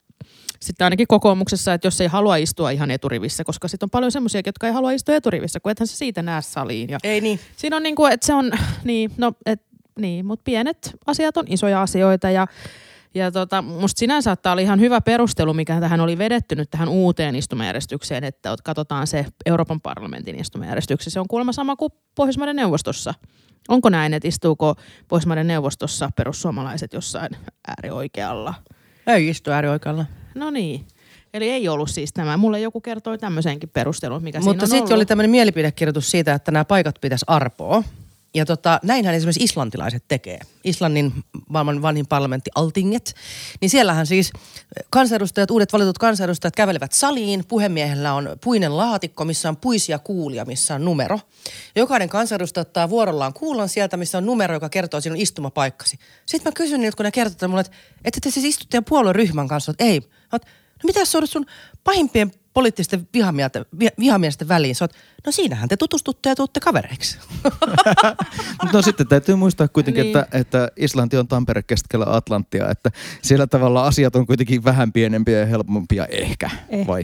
sitten 0.59 0.85
ainakin 0.85 1.07
kokoomuksessa, 1.07 1.73
että 1.73 1.87
jos 1.87 2.01
ei 2.01 2.07
halua 2.07 2.35
istua 2.35 2.71
ihan 2.71 2.91
eturivissä, 2.91 3.43
koska 3.43 3.67
sitten 3.67 3.85
on 3.85 3.89
paljon 3.89 4.11
semmoisia, 4.11 4.41
jotka 4.45 4.67
ei 4.67 4.73
halua 4.73 4.91
istua 4.91 5.15
eturivissä, 5.15 5.59
kun 5.59 5.71
ethän 5.71 5.87
se 5.87 5.95
siitä 5.95 6.21
näe 6.21 6.41
saliin. 6.41 6.89
Ja 6.89 6.99
ei 7.03 7.21
niin. 7.21 7.39
Siinä 7.57 7.75
on 7.75 7.83
niin 7.83 7.95
kuin, 7.95 8.13
että 8.13 8.25
se 8.25 8.33
on, 8.33 8.51
niin, 8.83 9.11
no, 9.17 9.31
et, 9.45 9.61
niin, 9.99 10.25
mutta 10.25 10.43
pienet 10.43 10.95
asiat 11.05 11.37
on 11.37 11.45
isoja 11.47 11.81
asioita 11.81 12.29
ja 12.29 12.47
ja 13.15 13.31
tota, 13.31 13.61
musta 13.61 13.99
sinänsä 13.99 14.25
saattaa 14.25 14.53
olla 14.53 14.61
ihan 14.61 14.79
hyvä 14.79 15.01
perustelu, 15.01 15.53
mikä 15.53 15.79
tähän 15.79 16.01
oli 16.01 16.17
vedetty 16.17 16.55
nyt 16.55 16.69
tähän 16.69 16.89
uuteen 16.89 17.35
istumajärjestykseen, 17.35 18.23
että 18.23 18.55
katsotaan 18.63 19.07
se 19.07 19.25
Euroopan 19.45 19.81
parlamentin 19.81 20.39
istumajärjestyksessä. 20.39 21.13
Se 21.13 21.19
on 21.19 21.27
kuulemma 21.27 21.51
sama 21.51 21.75
kuin 21.75 21.91
Pohjoismaiden 22.15 22.55
neuvostossa. 22.55 23.13
Onko 23.67 23.89
näin, 23.89 24.13
että 24.13 24.27
istuuko 24.27 24.75
Pohjoismaiden 25.07 25.47
neuvostossa 25.47 26.09
perussuomalaiset 26.15 26.93
jossain 26.93 27.29
äärioikealla? 27.67 28.53
Ei 29.07 29.27
istu 29.27 29.51
äärioikealla. 29.51 30.05
No 30.35 30.51
niin. 30.51 30.85
Eli 31.33 31.49
ei 31.49 31.69
ollut 31.69 31.89
siis 31.89 32.13
tämä. 32.13 32.37
Mulle 32.37 32.59
joku 32.59 32.81
kertoi 32.81 33.17
tämmöisenkin 33.17 33.69
perustelun, 33.69 34.23
mikä 34.23 34.39
Mutta 34.39 34.67
sitten 34.67 34.95
oli 34.95 35.05
tämmöinen 35.05 35.31
mielipidekirjoitus 35.31 36.11
siitä, 36.11 36.33
että 36.33 36.51
nämä 36.51 36.65
paikat 36.65 36.95
pitäisi 37.01 37.25
arpoa. 37.27 37.83
Ja 38.33 38.45
tota, 38.45 38.79
näinhän 38.83 39.15
esimerkiksi 39.15 39.43
islantilaiset 39.43 40.03
tekee. 40.07 40.39
Islannin 40.63 41.13
maailman 41.49 41.81
vanhin 41.81 42.07
parlamentti 42.07 42.51
Altinget. 42.55 43.13
Niin 43.61 43.69
siellähän 43.69 44.07
siis 44.07 44.31
kansanedustajat, 44.89 45.51
uudet 45.51 45.73
valitut 45.73 45.97
kansanedustajat 45.97 46.55
kävelevät 46.55 46.91
saliin. 46.91 47.43
Puhemiehellä 47.47 48.13
on 48.13 48.29
puinen 48.43 48.77
laatikko, 48.77 49.25
missä 49.25 49.49
on 49.49 49.57
puisia 49.57 49.99
kuulia, 49.99 50.45
missä 50.45 50.75
on 50.75 50.85
numero. 50.85 51.19
Jokainen 51.75 52.09
kansanedustaja 52.09 52.61
ottaa 52.61 52.89
vuorollaan 52.89 53.33
kuulan 53.33 53.69
sieltä, 53.69 53.97
missä 53.97 54.17
on 54.17 54.25
numero, 54.25 54.53
joka 54.53 54.69
kertoo 54.69 55.01
sinun 55.01 55.17
istumapaikkasi. 55.17 55.99
Sitten 56.25 56.51
mä 56.51 56.55
kysyn 56.55 56.81
niiltä, 56.81 56.97
kun 56.97 57.03
ne 57.03 57.11
kertovat 57.11 57.49
mulle, 57.49 57.61
että, 57.61 57.77
että 58.05 58.19
te 58.23 58.31
siis 58.31 58.45
istutte 58.45 58.81
puolueryhmän 58.89 59.47
kanssa. 59.47 59.71
Että 59.71 59.83
ei. 59.83 59.99
Mä 60.31 60.39
no 60.83 60.87
mitä 60.87 61.05
se 61.05 61.19
sun 61.25 61.45
pahimpien 61.83 62.31
poliittisten 62.53 63.07
vihamiesten 63.99 64.47
väliin. 64.47 64.75
Sä 64.75 64.83
oot, 64.83 64.93
no 65.25 65.31
siinähän 65.31 65.69
te 65.69 65.77
tutustutte 65.77 66.29
ja 66.29 66.35
tuutte 66.35 66.59
kavereiksi. 66.59 67.17
no 68.73 68.81
sitten 68.81 69.07
täytyy 69.07 69.35
muistaa 69.35 69.67
kuitenkin, 69.67 70.03
niin. 70.03 70.17
että, 70.17 70.37
että 70.37 70.69
Islanti 70.77 71.17
on 71.17 71.27
Tampere 71.27 71.63
keskellä 71.63 72.05
Atlanttia, 72.09 72.69
että 72.69 72.91
siellä 73.21 73.47
tavalla 73.47 73.87
asiat 73.87 74.15
on 74.15 74.27
kuitenkin 74.27 74.63
vähän 74.63 74.93
pienempiä 74.93 75.39
ja 75.39 75.45
helpompia 75.45 76.05
ehkä. 76.05 76.49
Ehkä. 76.69 76.87
Vai? 76.87 77.03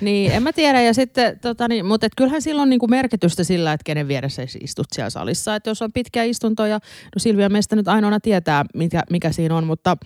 Niin, 0.00 0.32
en 0.32 0.42
mä 0.42 0.52
tiedä. 0.52 0.82
Ja 0.82 0.94
sitten, 0.94 1.38
tota, 1.38 1.68
niin, 1.68 1.86
mutta 1.86 2.06
et 2.06 2.12
kyllähän 2.16 2.42
sillä 2.42 2.62
on 2.62 2.70
niinku 2.70 2.86
merkitystä 2.86 3.44
sillä, 3.44 3.72
että 3.72 3.84
kenen 3.84 4.08
vieressä 4.08 4.42
istut 4.60 4.86
siellä 4.92 5.10
salissa. 5.10 5.54
Että 5.54 5.70
jos 5.70 5.82
on 5.82 5.92
pitkä 5.92 6.22
istunto 6.22 6.66
ja 6.66 6.74
no 7.04 7.18
Silvia 7.18 7.48
meistä 7.48 7.76
nyt 7.76 7.88
ainoana 7.88 8.20
tietää, 8.20 8.64
mikä, 8.74 9.02
mikä 9.10 9.32
siinä 9.32 9.56
on, 9.56 9.66
mutta 9.66 9.96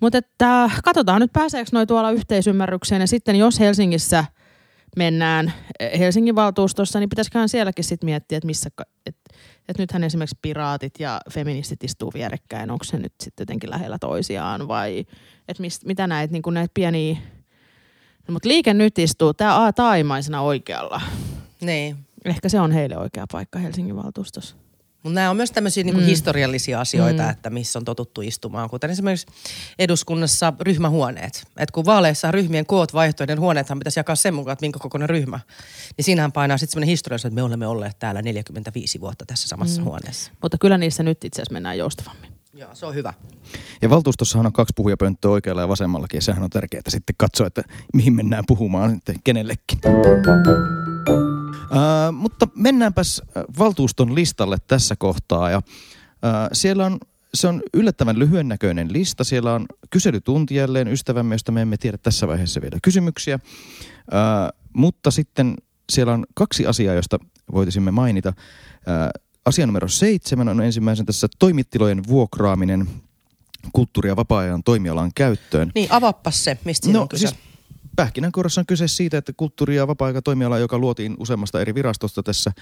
mutta 0.00 0.18
että 0.18 0.70
katsotaan 0.84 1.20
nyt 1.20 1.32
pääseekö 1.32 1.70
noi 1.72 1.86
tuolla 1.86 2.10
yhteisymmärrykseen 2.10 3.00
ja 3.00 3.06
sitten 3.06 3.36
jos 3.36 3.60
Helsingissä 3.60 4.24
mennään 4.96 5.52
Helsingin 5.98 6.34
valtuustossa, 6.34 6.98
niin 6.98 7.08
pitäisiköhän 7.08 7.48
sielläkin 7.48 7.84
sitten 7.84 8.06
miettiä, 8.06 8.38
että 8.38 8.46
missä, 8.46 8.70
että 9.06 9.34
että 9.68 9.82
nythän 9.82 10.04
esimerkiksi 10.04 10.38
piraatit 10.42 10.94
ja 10.98 11.20
feministit 11.30 11.84
istuu 11.84 12.10
vierekkäin, 12.14 12.70
onko 12.70 12.84
se 12.84 12.98
nyt 12.98 13.12
sitten 13.20 13.42
jotenkin 13.42 13.70
lähellä 13.70 13.98
toisiaan 14.00 14.68
vai 14.68 15.06
että 15.48 15.62
mitä 15.84 16.06
näitä, 16.06 16.32
niin 16.32 16.42
näitä 16.50 16.70
pieniä, 16.74 17.16
no, 18.28 18.32
mutta 18.32 18.48
liike 18.48 18.74
nyt 18.74 18.98
istuu 18.98 19.34
tämä 19.34 19.72
taimaisena 19.72 20.40
oikealla. 20.40 21.00
Niin. 21.60 21.96
Ehkä 22.24 22.48
se 22.48 22.60
on 22.60 22.72
heille 22.72 22.98
oikea 22.98 23.26
paikka 23.32 23.58
Helsingin 23.58 23.96
valtuustossa. 23.96 24.56
Mutta 25.08 25.20
nämä 25.20 25.30
on 25.30 25.36
myös 25.36 25.50
tämmöisiä 25.50 25.84
niin 25.84 25.96
mm. 25.96 26.02
historiallisia 26.02 26.80
asioita, 26.80 27.22
mm. 27.22 27.30
että 27.30 27.50
missä 27.50 27.78
on 27.78 27.84
totuttu 27.84 28.20
istumaan, 28.20 28.70
kuten 28.70 28.90
esimerkiksi 28.90 29.26
eduskunnassa 29.78 30.52
ryhmähuoneet. 30.60 31.46
Et 31.56 31.70
kun 31.70 31.84
vaaleissa 31.84 32.30
ryhmien 32.30 32.66
koot 32.66 32.94
vaihtoehden 32.94 33.40
huoneethan 33.40 33.78
pitäisi 33.78 34.00
jakaa 34.00 34.16
sen 34.16 34.34
mukaan, 34.34 34.52
että 34.52 34.62
minkä 34.64 34.78
kokoinen 34.78 35.08
ryhmä. 35.08 35.40
Niin 35.96 36.04
siinähän 36.04 36.32
painaa 36.32 36.58
sitten 36.58 36.72
semmoinen 36.72 36.88
historia, 36.88 37.16
että 37.16 37.30
me 37.30 37.42
olemme 37.42 37.66
olleet 37.66 37.98
täällä 37.98 38.22
45 38.22 39.00
vuotta 39.00 39.26
tässä 39.26 39.48
samassa 39.48 39.80
mm. 39.80 39.84
huoneessa. 39.84 40.32
Mutta 40.42 40.58
kyllä 40.58 40.78
niissä 40.78 41.02
nyt 41.02 41.24
itse 41.24 41.42
asiassa 41.42 41.52
mennään 41.52 41.78
joustavammin. 41.78 42.32
Joo, 42.54 42.74
se 42.74 42.86
on 42.86 42.94
hyvä. 42.94 43.14
Ja 43.82 43.90
valtuustossahan 43.90 44.46
on 44.46 44.52
kaksi 44.52 44.72
puhujapönttöä 44.76 45.30
oikealla 45.30 45.62
ja 45.62 45.68
vasemmallakin, 45.68 46.18
ja 46.18 46.22
sehän 46.22 46.42
on 46.42 46.50
tärkeää 46.50 46.82
sitten 46.88 47.14
katsoa, 47.18 47.46
että 47.46 47.62
mihin 47.94 48.12
mennään 48.12 48.44
puhumaan 48.46 48.90
sitten 48.90 49.16
kenellekin. 49.24 49.78
Äh, 51.54 52.12
mutta 52.12 52.48
mennäänpäs 52.54 53.22
valtuuston 53.58 54.14
listalle 54.14 54.56
tässä 54.66 54.96
kohtaa. 54.96 55.50
Ja, 55.50 55.56
äh, 55.56 56.48
siellä 56.52 56.86
on, 56.86 56.98
se 57.34 57.48
on 57.48 57.62
yllättävän 57.74 58.18
lyhyen 58.18 58.48
näköinen 58.48 58.92
lista. 58.92 59.24
Siellä 59.24 59.54
on 59.54 59.66
kyselytunti 59.90 60.54
jälleen 60.54 60.88
ystävämme, 60.88 61.34
josta 61.34 61.52
me 61.52 61.62
emme 61.62 61.76
tiedä 61.76 61.98
tässä 61.98 62.28
vaiheessa 62.28 62.60
vielä 62.60 62.78
kysymyksiä. 62.82 63.34
Äh, 63.34 63.40
mutta 64.72 65.10
sitten 65.10 65.54
siellä 65.92 66.12
on 66.12 66.26
kaksi 66.34 66.66
asiaa, 66.66 66.94
josta 66.94 67.18
voitisimme 67.52 67.90
mainita. 67.90 68.28
Äh, 68.28 69.08
asia 69.44 69.66
numero 69.66 69.88
seitsemän 69.88 70.48
on 70.48 70.60
ensimmäisen 70.60 71.06
tässä 71.06 71.28
toimittilojen 71.38 72.02
vuokraaminen 72.08 72.88
kulttuuri- 73.72 74.08
ja 74.08 74.16
vapaa-ajan 74.16 74.62
toimialan 74.62 75.10
käyttöön. 75.14 75.72
Niin, 75.74 75.92
avappas 75.92 76.44
se, 76.44 76.58
mistä 76.64 76.88
no, 76.92 77.02
on 77.02 77.08
kyse. 77.08 77.28
Siis 77.28 77.47
pähkinänkuoressa 77.98 78.60
on 78.60 78.66
kyse 78.66 78.88
siitä, 78.88 79.18
että 79.18 79.32
kulttuuri- 79.36 79.76
ja 79.76 79.86
vapaa-aikatoimiala, 79.86 80.58
joka 80.58 80.78
luotiin 80.78 81.16
useammasta 81.18 81.60
eri 81.60 81.74
virastosta 81.74 82.22
tässä 82.22 82.52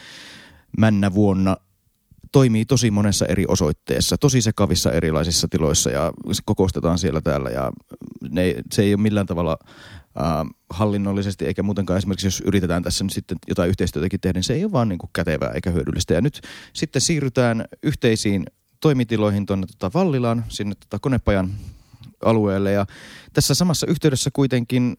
männä 0.78 1.14
vuonna, 1.14 1.56
toimii 2.32 2.64
tosi 2.64 2.90
monessa 2.90 3.26
eri 3.26 3.44
osoitteessa, 3.48 4.18
tosi 4.18 4.42
sekavissa 4.42 4.92
erilaisissa 4.92 5.48
tiloissa 5.50 5.90
ja 5.90 6.12
kokoustetaan 6.44 6.98
siellä 6.98 7.20
täällä 7.20 7.50
ja 7.50 7.70
ne, 8.30 8.54
se 8.72 8.82
ei 8.82 8.94
ole 8.94 9.02
millään 9.02 9.26
tavalla 9.26 9.58
äh, 9.62 10.46
hallinnollisesti 10.70 11.46
eikä 11.46 11.62
muutenkaan 11.62 11.98
esimerkiksi 11.98 12.26
jos 12.26 12.42
yritetään 12.46 12.82
tässä 12.82 13.04
nyt 13.04 13.12
sitten 13.12 13.38
jotain 13.48 13.70
yhteistyötäkin 13.70 14.20
tehdä, 14.20 14.36
niin 14.36 14.44
se 14.44 14.54
ei 14.54 14.64
ole 14.64 14.72
vaan 14.72 14.88
niin 14.88 14.98
kuin 14.98 15.10
kätevää 15.12 15.50
eikä 15.50 15.70
hyödyllistä. 15.70 16.14
Ja 16.14 16.20
nyt 16.20 16.40
sitten 16.72 17.02
siirrytään 17.02 17.64
yhteisiin 17.82 18.46
toimitiloihin 18.80 19.46
tuonne 19.46 19.66
tota 19.66 19.98
Vallilaan, 19.98 20.44
sinne 20.48 20.74
tota 20.74 20.98
Konepajan 20.98 21.50
alueelle 22.24 22.72
ja 22.72 22.86
tässä 23.32 23.54
samassa 23.54 23.86
yhteydessä 23.86 24.30
kuitenkin 24.32 24.96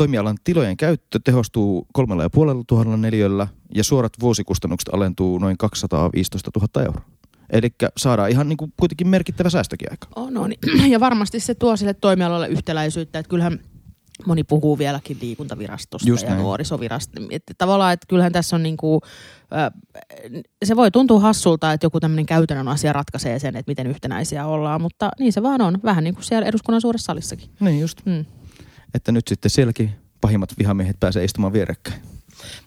Toimialan 0.00 0.36
tilojen 0.44 0.76
käyttö 0.76 1.20
tehostuu 1.24 1.86
kolmella 1.92 2.22
ja 2.22 2.30
puolella 2.30 2.64
tuhannella 2.66 2.96
neliöllä 2.96 3.46
ja 3.74 3.84
suorat 3.84 4.12
vuosikustannukset 4.20 4.94
alentuu 4.94 5.38
noin 5.38 5.58
215 5.58 6.50
000 6.60 6.86
euroa. 6.86 7.04
Eli 7.50 7.68
saadaan 7.96 8.30
ihan 8.30 8.48
niin 8.48 8.56
kuin 8.56 8.72
kuitenkin 8.76 9.08
merkittävä 9.08 9.50
säästökin 9.50 9.88
aika. 9.90 10.06
On, 10.16 10.36
on. 10.36 10.52
Ja 10.92 11.00
varmasti 11.00 11.40
se 11.40 11.54
tuo 11.54 11.76
sille 11.76 11.94
toimialalle 11.94 12.48
yhtäläisyyttä, 12.48 13.18
että 13.18 13.30
kyllähän 13.30 13.60
moni 14.26 14.44
puhuu 14.44 14.78
vieläkin 14.78 15.18
liikuntavirastosta 15.20 16.08
Just 16.08 16.22
ja 16.22 16.30
näin. 16.30 16.42
nuorisovirastosta. 16.42 17.20
Että 17.30 17.54
tavallaan, 17.58 17.92
että 17.92 18.06
kyllähän 18.08 18.32
tässä 18.32 18.56
on 18.56 18.62
niin 18.62 18.76
kuin, 18.76 19.00
se 20.64 20.76
voi 20.76 20.90
tuntua 20.90 21.20
hassulta, 21.20 21.72
että 21.72 21.84
joku 21.84 22.00
tämmöinen 22.00 22.26
käytännön 22.26 22.68
asia 22.68 22.92
ratkaisee 22.92 23.38
sen, 23.38 23.56
että 23.56 23.70
miten 23.70 23.86
yhtenäisiä 23.86 24.46
ollaan, 24.46 24.82
mutta 24.82 25.10
niin 25.18 25.32
se 25.32 25.42
vaan 25.42 25.60
on. 25.60 25.78
Vähän 25.84 26.04
niin 26.04 26.14
kuin 26.14 26.24
siellä 26.24 26.48
eduskunnan 26.48 26.80
suuressa 26.80 27.06
salissakin. 27.06 27.50
Niin 27.60 27.80
just. 27.80 28.06
Mm 28.06 28.24
että 28.94 29.12
nyt 29.12 29.28
sitten 29.28 29.50
sielläkin 29.50 29.90
pahimmat 30.20 30.58
vihamiehet 30.58 31.00
pääsee 31.00 31.24
istumaan 31.24 31.52
vierekkäin. 31.52 32.02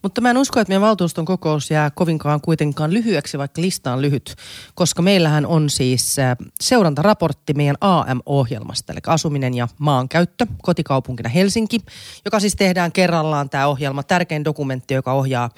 Mutta 0.01 0.21
mä 0.21 0.29
en 0.29 0.37
usko, 0.37 0.59
että 0.59 0.69
meidän 0.69 0.81
valtuuston 0.81 1.25
kokous 1.25 1.71
jää 1.71 1.91
kovinkaan 1.91 2.41
kuitenkaan 2.41 2.93
lyhyeksi, 2.93 3.37
vaikka 3.37 3.61
lista 3.61 3.93
on 3.93 4.01
lyhyt, 4.01 4.35
koska 4.75 5.01
meillähän 5.01 5.45
on 5.45 5.69
siis 5.69 6.19
äh, 6.19 6.37
seurantaraportti 6.61 7.53
meidän 7.53 7.75
AM-ohjelmasta, 7.81 8.93
eli 8.93 8.99
asuminen 9.07 9.53
ja 9.53 9.67
maankäyttö 9.77 10.47
kotikaupunkina 10.61 11.29
Helsinki, 11.29 11.79
joka 12.25 12.39
siis 12.39 12.55
tehdään 12.55 12.91
kerrallaan 12.91 13.49
tämä 13.49 13.67
ohjelma, 13.67 14.03
tärkein 14.03 14.45
dokumentti, 14.45 14.93
joka 14.93 15.13
ohjaa 15.13 15.49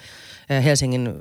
äh, 0.52 0.64
Helsingin 0.64 1.08
äh, 1.08 1.14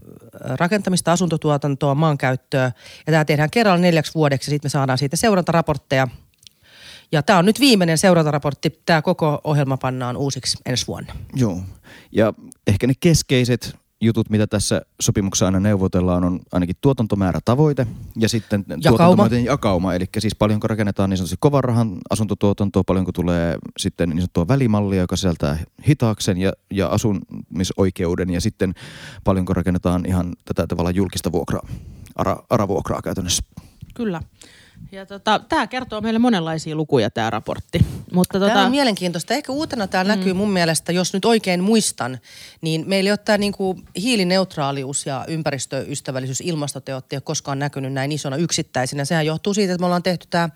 rakentamista, 0.57 1.13
asuntotuotantoa, 1.13 1.95
maankäyttöä. 1.95 2.73
Ja 3.07 3.11
tämä 3.11 3.25
tehdään 3.25 3.51
kerralla 3.51 3.81
neljäksi 3.81 4.15
vuodeksi, 4.15 4.51
sitten 4.51 4.67
me 4.67 4.71
saadaan 4.71 4.99
siitä 4.99 5.17
seurantaraportteja 5.17 6.09
ja 7.15 7.23
tämä 7.23 7.39
on 7.39 7.45
nyt 7.45 7.61
viimeinen 7.61 7.99
seurantaraportti. 7.99 8.81
Tämä 8.87 9.03
koko 9.03 9.41
ohjelma 9.45 9.77
pannaan 9.77 10.17
uusiksi 10.17 10.59
ensi 10.67 10.87
vuonna. 10.87 11.13
Joo. 11.37 11.61
Ja 12.13 12.35
ehkä 12.67 12.87
ne 12.87 12.95
keskeiset 13.01 13.77
jutut, 14.01 14.31
mitä 14.31 14.47
tässä 14.47 14.83
sopimuksessa 15.01 15.47
aina 15.47 15.61
neuvotellaan, 15.61 16.25
on 16.25 16.41
ainakin 16.53 16.77
tuotantomäärä 16.81 17.41
tavoite 17.45 17.87
ja 18.17 18.29
sitten 18.29 18.65
jakauma. 18.85 19.29
jakauma. 19.45 19.95
Eli 19.95 20.05
siis 20.19 20.35
paljonko 20.35 20.69
rakennetaan 20.69 21.11
niin 21.11 21.19
sanotusti 21.19 21.37
kovan 21.41 21.65
rahan 21.65 21.99
asuntotuotantoa, 22.11 22.85
paljonko 22.85 23.13
tulee 23.13 23.59
sitten 23.79 24.09
niin 24.09 24.19
sanottua 24.19 24.49
välimallia, 24.49 25.01
joka 25.01 25.17
sisältää 25.17 25.59
hitaaksen 25.89 26.39
ja, 26.39 26.53
ja 26.71 26.89
asumisoikeuden 26.89 28.31
ja 28.31 28.41
sitten 28.41 28.75
paljonko 29.25 29.55
rakennetaan 29.55 30.07
ihan 30.07 30.33
tätä 30.45 30.67
tavalla 30.67 30.91
julkista 30.91 31.33
vuokraa, 31.33 31.67
ara, 32.17 32.37
aravuokraa 32.51 33.03
käytännössä. 33.03 33.43
Kyllä. 33.95 34.23
Ja 34.93 35.07
tota, 35.07 35.41
tämä 35.49 35.67
kertoo 35.67 36.01
meille 36.01 36.19
monenlaisia 36.19 36.77
lukuja 36.77 37.11
tämä 37.11 37.31
raportti. 37.31 37.79
Mutta 38.13 38.41
tota... 38.41 38.53
Tämä 38.53 38.65
on 38.65 38.71
mielenkiintoista. 38.71 39.35
Ehkä 39.35 39.53
uutena 39.53 39.87
tämä 39.87 40.05
mm. 40.05 40.09
näkyy 40.09 40.33
mun 40.33 40.51
mielestä, 40.51 40.93
jos 40.93 41.13
nyt 41.13 41.25
oikein 41.25 41.65
muistan, 41.65 42.19
niin 42.61 42.85
meillä 42.87 43.09
ei 43.09 43.13
ole 43.13 43.19
tämä 43.19 43.39
niinku 43.39 43.81
hiilineutraalius 43.97 45.07
ja 45.07 45.25
ympäristöystävällisyys, 45.29 46.41
ilmastoteot 46.41 47.13
ei 47.13 47.17
ole 47.17 47.23
koskaan 47.23 47.59
näkynyt 47.59 47.93
näin 47.93 48.13
isona 48.13 48.37
yksittäisenä. 48.37 49.05
Sehän 49.05 49.27
johtuu 49.27 49.55
siitä, 49.55 49.73
että 49.73 49.83
me 49.83 49.87
ollaan 49.87 50.03
tehty 50.03 50.27
tämä 50.31 50.49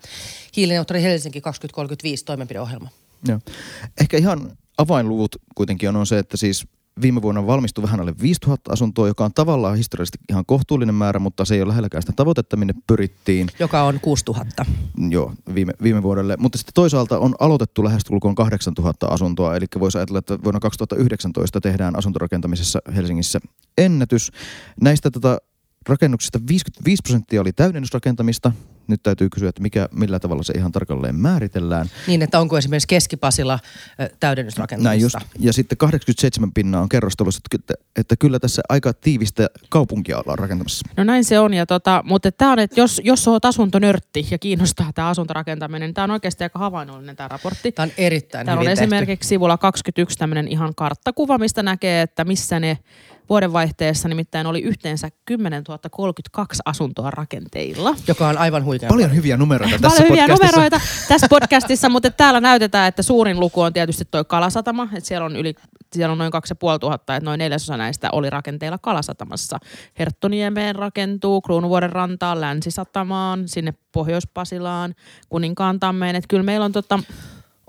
hiilineutraali 0.57 1.03
Helsinki 1.03 1.41
2035 1.41 2.25
toimenpideohjelma. 2.25 2.89
Joo. 3.27 3.39
Ehkä 4.01 4.17
ihan 4.17 4.57
avainluvut 4.77 5.35
kuitenkin 5.55 5.89
on, 5.89 5.95
on 5.95 6.07
se, 6.07 6.19
että 6.19 6.37
siis 6.37 6.67
viime 7.01 7.21
vuonna 7.21 7.47
valmistui 7.47 7.81
vähän 7.81 7.99
alle 7.99 8.13
5000 8.21 8.73
asuntoa, 8.73 9.07
joka 9.07 9.25
on 9.25 9.33
tavallaan 9.33 9.77
historiallisesti 9.77 10.17
ihan 10.29 10.45
kohtuullinen 10.45 10.95
määrä, 10.95 11.19
mutta 11.19 11.45
se 11.45 11.55
ei 11.55 11.61
ole 11.61 11.69
lähelläkään 11.69 12.01
sitä 12.01 12.13
tavoitetta, 12.15 12.57
minne 12.57 12.73
pyrittiin. 12.87 13.47
Joka 13.59 13.83
on 13.83 13.99
6000. 13.99 14.65
Joo, 15.09 15.33
viime, 15.53 15.73
viime 15.83 16.03
vuodelle. 16.03 16.35
Mutta 16.39 16.57
sitten 16.57 16.73
toisaalta 16.73 17.19
on 17.19 17.35
aloitettu 17.39 17.83
lähestulkoon 17.83 18.35
8000 18.35 19.07
asuntoa, 19.07 19.55
eli 19.55 19.65
voisi 19.79 19.97
ajatella, 19.97 20.19
että 20.19 20.39
vuonna 20.43 20.59
2019 20.59 21.61
tehdään 21.61 21.95
asuntorakentamisessa 21.95 22.79
Helsingissä 22.95 23.39
ennätys. 23.77 24.31
Näistä 24.81 25.11
tota, 25.11 25.37
rakennuksista 25.89 26.39
55 26.49 27.01
prosenttia 27.03 27.41
oli 27.41 27.53
täydennysrakentamista. 27.53 28.51
Nyt 28.89 29.03
täytyy 29.03 29.29
kysyä, 29.29 29.49
että 29.49 29.61
mikä, 29.61 29.89
millä 29.91 30.19
tavalla 30.19 30.43
se 30.43 30.53
ihan 30.53 30.71
tarkalleen 30.71 31.15
määritellään. 31.15 31.87
Niin, 32.07 32.21
että 32.21 32.39
onko 32.39 32.57
esimerkiksi 32.57 32.87
keskipasilla 32.87 33.59
täydennysrakentamista. 34.19 34.89
Näin 34.89 35.01
just. 35.01 35.15
Ja 35.39 35.53
sitten 35.53 35.77
87 35.77 36.51
pinnaa 36.51 36.81
on 36.81 36.89
kerrostalossa, 36.89 37.41
että, 37.55 37.73
että 37.95 38.15
kyllä 38.15 38.39
tässä 38.39 38.61
aika 38.69 38.93
tiivistä 38.93 39.47
kaupunkia 39.69 40.17
ollaan 40.17 40.39
rakentamassa. 40.39 40.89
No 40.97 41.03
näin 41.03 41.23
se 41.23 41.39
on, 41.39 41.53
ja 41.53 41.65
tota, 41.65 42.03
mutta 42.05 42.31
tämä 42.31 42.51
on, 42.51 42.59
että 42.59 42.79
jos, 42.79 43.01
jos 43.03 43.27
olet 43.27 43.45
asuntonörtti 43.45 44.27
ja 44.31 44.37
kiinnostaa 44.37 44.91
tämä 44.95 45.07
asuntorakentaminen, 45.07 45.87
niin 45.87 45.93
tämä 45.93 46.03
on 46.03 46.11
oikeasti 46.11 46.43
aika 46.43 46.59
havainnollinen 46.59 47.15
tämä 47.15 47.27
raportti. 47.27 47.71
Tämä 47.71 47.83
on 47.83 47.91
erittäin 47.97 48.45
Täällä 48.45 48.61
hyvin 48.61 48.77
on 48.77 48.83
esimerkiksi 48.83 49.27
sivulla 49.27 49.57
21 49.57 50.17
tämmöinen 50.17 50.47
ihan 50.47 50.75
karttakuva, 50.75 51.37
mistä 51.37 51.63
näkee, 51.63 52.01
että 52.01 52.25
missä 52.25 52.59
ne 52.59 52.77
Vuodenvaihteessa 53.29 54.09
nimittäin 54.09 54.47
oli 54.47 54.61
yhteensä 54.61 55.09
10 55.25 55.63
032 55.91 56.61
asuntoa 56.65 57.11
rakenteilla. 57.11 57.95
Joka 58.07 58.27
on 58.27 58.37
aivan 58.37 58.63
huikea. 58.63 58.78
Paljon 58.87 59.15
hyviä 59.15 59.37
numeroita 59.37 59.79
tässä 59.79 60.03
Paljon 60.03 60.09
hyviä 60.09 60.27
numeroita 60.27 60.81
tässä 61.07 61.27
podcastissa, 61.29 61.89
mutta 61.89 62.11
täällä 62.11 62.39
näytetään, 62.39 62.87
että 62.87 63.03
suurin 63.03 63.39
luku 63.39 63.61
on 63.61 63.73
tietysti 63.73 64.05
tuo 64.11 64.23
Kalasatama. 64.23 64.83
Että 64.83 65.07
siellä 65.07 65.25
on 65.25 65.35
yli 65.35 65.55
siellä 65.93 66.11
on 66.11 66.17
noin 66.17 66.31
2500, 66.31 67.15
että 67.15 67.25
noin 67.25 67.37
neljäsosa 67.37 67.77
näistä 67.77 68.09
oli 68.11 68.29
rakenteilla 68.29 68.77
Kalasatamassa. 68.77 69.59
Herttoniemeen 69.99 70.75
rakentuu, 70.75 71.41
Kruunuvuoren 71.41 71.91
rantaan, 71.91 72.41
Länsisatamaan, 72.41 73.47
sinne 73.47 73.73
Pohjois-Pasilaan, 73.91 74.95
Kuninkaan 75.29 75.79
tammeen. 75.79 76.15
Että 76.15 76.27
kyllä 76.27 76.43
meillä 76.43 76.65
on 76.65 76.71
tota, 76.71 76.99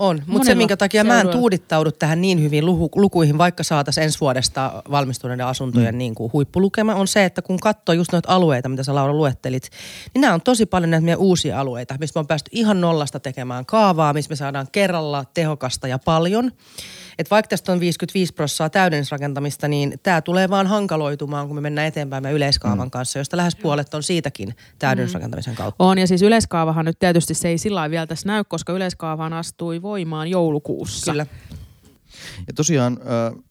On, 0.00 0.22
mutta 0.26 0.46
se 0.46 0.54
minkä 0.54 0.76
takia 0.76 1.04
mä 1.04 1.20
en 1.20 1.28
tuudittaudu 1.28 1.92
tähän 1.92 2.20
niin 2.20 2.42
hyvin 2.42 2.66
luku, 2.66 3.00
lukuihin, 3.00 3.38
vaikka 3.38 3.62
saataisiin 3.62 4.04
ensi 4.04 4.20
vuodesta 4.20 4.82
valmistuneiden 4.90 5.46
asuntojen 5.46 5.94
mm. 5.94 5.98
niin 5.98 6.14
kuin 6.14 6.32
huippulukema, 6.32 6.94
on 6.94 7.08
se, 7.08 7.24
että 7.24 7.42
kun 7.42 7.58
katsoo 7.58 7.92
just 7.92 8.12
noita 8.12 8.34
alueita, 8.34 8.68
mitä 8.68 8.84
sä 8.84 8.94
Laura 8.94 9.12
luettelit, 9.12 9.70
niin 10.14 10.20
nämä 10.20 10.34
on 10.34 10.40
tosi 10.40 10.66
paljon 10.66 10.90
näitä 10.90 11.04
meidän 11.04 11.18
uusia 11.18 11.60
alueita, 11.60 11.96
missä 12.00 12.18
me 12.18 12.20
on 12.20 12.26
päästy 12.26 12.50
ihan 12.52 12.80
nollasta 12.80 13.20
tekemään 13.20 13.66
kaavaa, 13.66 14.12
missä 14.12 14.30
me 14.30 14.36
saadaan 14.36 14.66
kerralla 14.72 15.24
tehokasta 15.34 15.88
ja 15.88 15.98
paljon. 15.98 16.52
Et 17.20 17.30
vaikka 17.30 17.48
tästä 17.48 17.72
on 17.72 17.80
55 17.80 18.34
prosenttia 18.34 18.70
täydennysrakentamista, 18.70 19.68
niin 19.68 20.00
tämä 20.02 20.20
tulee 20.20 20.50
vaan 20.50 20.66
hankaloitumaan, 20.66 21.46
kun 21.46 21.56
me 21.56 21.60
mennään 21.60 21.86
eteenpäin 21.86 22.22
meidän 22.22 22.36
yleiskaavan 22.36 22.86
mm. 22.86 22.90
kanssa, 22.90 23.18
josta 23.18 23.36
lähes 23.36 23.56
puolet 23.56 23.94
on 23.94 24.02
siitäkin 24.02 24.54
täydennysrakentamisen 24.78 25.54
kautta. 25.54 25.84
On, 25.84 25.98
ja 25.98 26.06
siis 26.06 26.22
yleiskaavahan 26.22 26.84
nyt 26.84 26.98
tietysti 26.98 27.34
se 27.34 27.48
ei 27.48 27.58
sillä 27.58 27.90
vielä 27.90 28.06
tässä 28.06 28.26
näy, 28.26 28.44
koska 28.48 28.72
yleiskaavahan 28.72 29.32
astui 29.32 29.82
voimaan 29.82 30.28
joulukuussa. 30.28 31.12
Kyllä. 31.12 31.26
Ja 32.46 32.52
tosiaan 32.54 32.98
äh, 33.00 33.42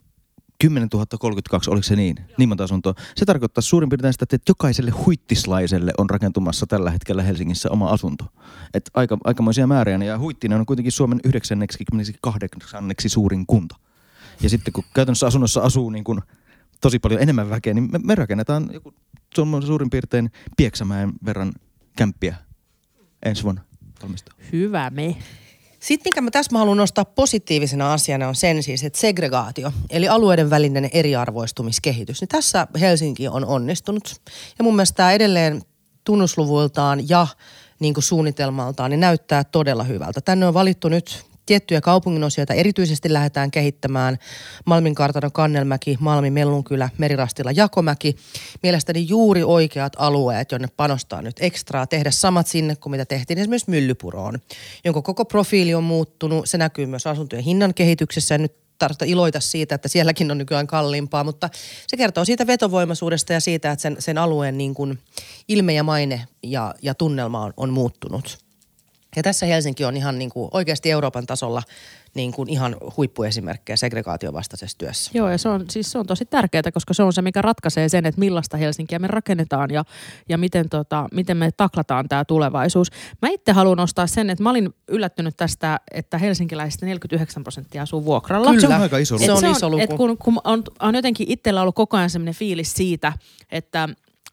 10 0.61 0.89
032, 1.19 1.69
oliko 1.69 1.83
se 1.83 1.95
niin? 1.95 2.15
Niin 2.37 2.49
monta 2.49 2.63
asuntoa. 2.63 2.93
Se 3.15 3.25
tarkoittaa 3.25 3.61
suurin 3.61 3.89
piirtein 3.89 4.13
sitä, 4.13 4.23
että 4.23 4.51
jokaiselle 4.51 4.91
huittislaiselle 4.91 5.91
on 5.97 6.09
rakentumassa 6.09 6.67
tällä 6.67 6.91
hetkellä 6.91 7.23
Helsingissä 7.23 7.69
oma 7.71 7.89
asunto. 7.89 8.25
Et 8.73 8.89
aika, 8.93 9.17
aikamoisia 9.23 9.67
määriä. 9.67 9.97
Ja 9.97 10.19
Huittinen 10.19 10.59
on 10.59 10.65
kuitenkin 10.65 10.91
Suomen 10.91 11.19
98 11.23 12.83
suurin 13.09 13.45
kunta. 13.45 13.75
Ja 14.41 14.49
sitten 14.49 14.73
kun 14.73 14.83
käytännössä 14.93 15.27
asunnossa 15.27 15.61
asuu 15.61 15.89
niin 15.89 16.03
kuin 16.03 16.21
tosi 16.81 16.99
paljon 16.99 17.21
enemmän 17.21 17.49
väkeä, 17.49 17.73
niin 17.73 17.89
me, 17.91 17.99
me 18.03 18.15
rakennetaan 18.15 18.69
joku 18.73 18.93
suurin 19.65 19.89
piirtein 19.89 20.31
Pieksämäen 20.57 21.13
verran 21.25 21.51
kämppiä 21.95 22.35
ensi 23.25 23.43
vuonna. 23.43 23.61
Hyvä 24.51 24.89
me. 24.89 25.17
Sitten 25.79 26.09
mikä 26.09 26.21
mä 26.21 26.31
tässä 26.31 26.51
mä 26.51 26.59
haluan 26.59 26.77
nostaa 26.77 27.05
positiivisena 27.05 27.93
asiana 27.93 28.27
on 28.27 28.35
sen 28.35 28.63
siis, 28.63 28.83
että 28.83 28.99
segregaatio, 28.99 29.71
eli 29.89 30.07
alueiden 30.07 30.49
välinen 30.49 30.89
eriarvoistumiskehitys, 30.93 32.21
niin 32.21 32.27
tässä 32.27 32.67
Helsinki 32.79 33.27
on 33.27 33.45
onnistunut. 33.45 34.21
Ja 34.57 34.63
mun 34.63 34.75
mielestä 34.75 34.95
tämä 34.95 35.11
edelleen 35.11 35.61
tunnusluvuiltaan 36.03 37.09
ja 37.09 37.27
niin 37.79 37.93
kuin 37.93 38.03
suunnitelmaltaan 38.03 38.91
niin 38.91 38.99
näyttää 38.99 39.43
todella 39.43 39.83
hyvältä. 39.83 40.21
Tänne 40.21 40.47
on 40.47 40.53
valittu 40.53 40.89
nyt 40.89 41.25
tiettyjä 41.49 41.81
kaupunginosia, 41.81 42.41
joita 42.41 42.53
erityisesti 42.53 43.13
lähdetään 43.13 43.51
kehittämään. 43.51 44.17
Malmin 44.65 44.95
kartano 44.95 45.31
Kannelmäki, 45.31 45.97
Malmi 45.99 46.29
Mellunkylä, 46.29 46.89
Merirastila 46.97 47.51
Jakomäki. 47.51 48.15
Mielestäni 48.63 49.05
juuri 49.07 49.43
oikeat 49.43 49.93
alueet, 49.97 50.51
jonne 50.51 50.67
panostaa 50.77 51.21
nyt 51.21 51.35
ekstraa, 51.39 51.87
tehdä 51.87 52.11
samat 52.11 52.47
sinne 52.47 52.75
kuin 52.75 52.91
mitä 52.91 53.05
tehtiin 53.05 53.39
esimerkiksi 53.39 53.69
Myllypuroon, 53.69 54.39
jonka 54.85 55.01
koko 55.01 55.25
profiili 55.25 55.73
on 55.73 55.83
muuttunut. 55.83 56.49
Se 56.49 56.57
näkyy 56.57 56.85
myös 56.85 57.07
asuntojen 57.07 57.45
hinnan 57.45 57.73
kehityksessä 57.73 58.35
ja 58.35 58.39
nyt 58.39 58.53
tarvitse 58.79 59.05
iloita 59.07 59.39
siitä, 59.39 59.75
että 59.75 59.87
sielläkin 59.87 60.31
on 60.31 60.37
nykyään 60.37 60.67
kalliimpaa, 60.67 61.23
mutta 61.23 61.49
se 61.87 61.97
kertoo 61.97 62.25
siitä 62.25 62.47
vetovoimaisuudesta 62.47 63.33
ja 63.33 63.39
siitä, 63.39 63.71
että 63.71 63.81
sen, 63.81 63.95
sen 63.99 64.17
alueen 64.17 64.57
niin 64.57 64.73
kuin 64.73 64.99
ilme 65.47 65.73
ja 65.73 65.83
maine 65.83 66.27
ja, 66.43 66.75
ja 66.81 66.95
tunnelma 66.95 67.43
on, 67.43 67.53
on 67.57 67.69
muuttunut. 67.69 68.48
Ja 69.15 69.23
tässä 69.23 69.45
Helsinki 69.45 69.85
on 69.85 69.97
ihan 69.97 70.19
niin 70.19 70.29
kuin 70.29 70.49
oikeasti 70.51 70.91
Euroopan 70.91 71.25
tasolla 71.25 71.63
niin 72.15 72.31
kuin 72.31 72.49
ihan 72.49 72.75
huippuesimerkkejä 72.97 73.77
segregaation 73.77 74.33
vastaisessa 74.33 74.77
työssä. 74.77 75.11
Joo, 75.13 75.29
ja 75.29 75.37
se 75.37 75.49
on, 75.49 75.65
siis 75.69 75.91
se 75.91 75.97
on 75.97 76.07
tosi 76.07 76.25
tärkeää, 76.25 76.71
koska 76.73 76.93
se 76.93 77.03
on 77.03 77.13
se, 77.13 77.21
mikä 77.21 77.41
ratkaisee 77.41 77.89
sen, 77.89 78.05
että 78.05 78.19
millaista 78.19 78.57
Helsinkiä 78.57 78.99
me 78.99 79.07
rakennetaan 79.07 79.69
ja, 79.71 79.83
ja 80.29 80.37
miten, 80.37 80.69
tota, 80.69 81.07
miten 81.11 81.37
me 81.37 81.51
taklataan 81.57 82.09
tämä 82.09 82.25
tulevaisuus. 82.25 82.87
Mä 83.21 83.29
itse 83.29 83.51
haluan 83.51 83.77
nostaa 83.77 84.07
sen, 84.07 84.29
että 84.29 84.43
mä 84.43 84.49
olin 84.49 84.69
yllättynyt 84.87 85.37
tästä, 85.37 85.79
että 85.91 86.17
helsinkiläisistä 86.17 86.85
49 86.85 87.43
prosenttia 87.43 87.81
asuu 87.81 88.05
vuokralla. 88.05 88.59
Se 88.59 88.67
on 88.67 88.73
aika 88.73 88.97
iso 88.97 89.15
luku. 89.15 89.25
Se 89.25 89.31
on 89.31 89.45
Et 89.45 89.57
iso 89.57 89.69
luku. 89.69 89.83
Et 89.83 89.93
kun, 89.93 90.17
kun 90.17 90.41
on, 90.43 90.63
on 90.79 90.95
jotenkin 90.95 91.31
itsellä 91.31 91.61
ollut 91.61 91.75
koko 91.75 91.97
ajan 91.97 92.09
sellainen 92.09 92.33
fiilis 92.33 92.73
siitä, 92.73 93.13
että 93.51 93.89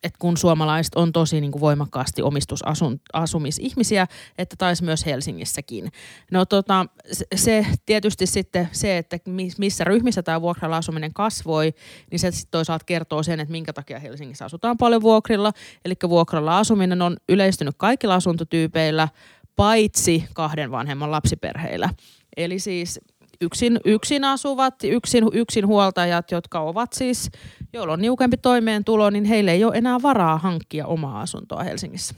että 0.06 0.18
kun 0.18 0.36
suomalaiset 0.36 0.94
on 0.94 1.12
tosi 1.12 1.40
niin 1.40 1.52
kuin 1.52 1.60
voimakkaasti 1.60 2.22
omistusasumisihmisiä, 2.22 4.06
että 4.38 4.56
taisi 4.58 4.84
myös 4.84 5.06
Helsingissäkin. 5.06 5.92
No 6.30 6.44
tota, 6.44 6.86
se, 7.34 7.66
tietysti 7.86 8.26
sitten 8.26 8.68
se, 8.72 8.98
että 8.98 9.18
missä 9.58 9.84
ryhmissä 9.84 10.22
tämä 10.22 10.40
vuokralla 10.40 10.76
asuminen 10.76 11.14
kasvoi, 11.14 11.74
niin 12.10 12.18
se 12.18 12.30
sitten 12.30 12.50
toisaalta 12.50 12.84
kertoo 12.84 13.22
sen, 13.22 13.40
että 13.40 13.52
minkä 13.52 13.72
takia 13.72 13.98
Helsingissä 13.98 14.44
asutaan 14.44 14.76
paljon 14.76 15.02
vuokrilla. 15.02 15.52
Eli 15.84 15.94
vuokralla 16.08 16.58
asuminen 16.58 17.02
on 17.02 17.16
yleistynyt 17.28 17.74
kaikilla 17.78 18.14
asuntotyypeillä, 18.14 19.08
paitsi 19.56 20.24
kahden 20.34 20.70
vanhemman 20.70 21.10
lapsiperheillä. 21.10 21.90
Eli 22.36 22.58
siis 22.58 23.00
yksin, 23.40 23.80
yksin 23.84 24.24
asuvat, 24.24 24.74
yksin, 24.84 25.24
yksin 25.32 25.66
huoltajat, 25.66 26.30
jotka 26.30 26.60
ovat 26.60 26.92
siis, 26.92 27.30
joilla 27.72 27.92
on 27.92 28.02
niukempi 28.02 28.36
toimeentulo, 28.36 29.10
niin 29.10 29.24
heille 29.24 29.52
ei 29.52 29.64
ole 29.64 29.76
enää 29.76 30.02
varaa 30.02 30.38
hankkia 30.38 30.86
omaa 30.86 31.20
asuntoa 31.20 31.62
Helsingissä. 31.62 32.14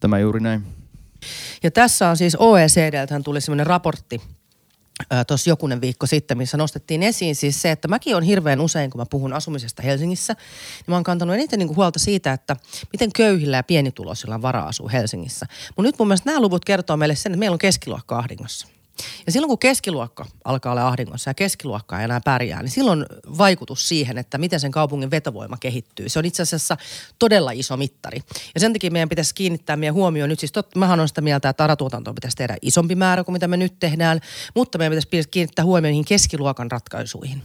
Tämä 0.00 0.18
juuri 0.18 0.40
näin. 0.40 0.62
Ja 1.62 1.70
tässä 1.70 2.08
on 2.08 2.16
siis 2.16 2.36
OECDltähän 2.38 3.24
tuli 3.24 3.40
semmoinen 3.40 3.66
raportti 3.66 4.20
tuossa 5.26 5.50
jokunen 5.50 5.80
viikko 5.80 6.06
sitten, 6.06 6.38
missä 6.38 6.56
nostettiin 6.56 7.02
esiin 7.02 7.36
siis 7.36 7.62
se, 7.62 7.70
että 7.70 7.88
mäkin 7.88 8.16
on 8.16 8.22
hirveän 8.22 8.60
usein, 8.60 8.90
kun 8.90 9.00
mä 9.00 9.06
puhun 9.10 9.32
asumisesta 9.32 9.82
Helsingissä, 9.82 10.32
niin 10.32 10.84
mä 10.86 10.96
oon 10.96 11.04
kantanut 11.04 11.34
eniten 11.34 11.58
niin 11.58 11.66
kuin 11.66 11.76
huolta 11.76 11.98
siitä, 11.98 12.32
että 12.32 12.56
miten 12.92 13.12
köyhillä 13.12 13.56
ja 13.56 13.62
pienituloisilla 13.62 14.34
on 14.34 14.42
varaa 14.42 14.66
asua 14.66 14.88
Helsingissä. 14.88 15.46
Mutta 15.76 15.88
nyt 15.88 15.98
mun 15.98 16.08
mielestä 16.08 16.30
nämä 16.30 16.40
luvut 16.40 16.64
kertoo 16.64 16.96
meille 16.96 17.14
sen, 17.14 17.32
että 17.32 17.38
meillä 17.38 17.54
on 17.54 17.58
keskiluokka 17.58 18.18
ahdingossa. 18.18 18.66
Ja 19.26 19.32
silloin 19.32 19.48
kun 19.48 19.58
keskiluokka 19.58 20.26
alkaa 20.44 20.72
olla 20.72 20.88
ahdingossa 20.88 21.30
ja 21.30 21.34
keskiluokka 21.34 21.98
ei 21.98 22.04
enää 22.04 22.20
pärjää, 22.24 22.62
niin 22.62 22.70
silloin 22.70 23.06
vaikutus 23.38 23.88
siihen, 23.88 24.18
että 24.18 24.38
miten 24.38 24.60
sen 24.60 24.70
kaupungin 24.70 25.10
vetovoima 25.10 25.56
kehittyy. 25.60 26.08
Se 26.08 26.18
on 26.18 26.24
itse 26.24 26.42
asiassa 26.42 26.76
todella 27.18 27.50
iso 27.50 27.76
mittari. 27.76 28.20
Ja 28.54 28.60
sen 28.60 28.72
takia 28.72 28.90
meidän 28.90 29.08
pitäisi 29.08 29.34
kiinnittää 29.34 29.76
meidän 29.76 29.94
huomioon 29.94 30.28
nyt, 30.28 30.40
siis 30.40 30.52
totta, 30.52 30.78
mähän 30.78 31.00
on 31.00 31.08
sitä 31.08 31.20
mieltä, 31.20 31.48
että 31.48 31.64
ARA-tuotantoa 31.64 32.14
pitäisi 32.14 32.36
tehdä 32.36 32.56
isompi 32.62 32.94
määrä 32.94 33.24
kuin 33.24 33.32
mitä 33.32 33.48
me 33.48 33.56
nyt 33.56 33.78
tehdään, 33.78 34.20
mutta 34.54 34.78
meidän 34.78 34.98
pitäisi 35.06 35.28
kiinnittää 35.28 35.64
huomioon 35.64 35.92
niihin 35.92 36.04
keskiluokan 36.04 36.70
ratkaisuihin. 36.70 37.42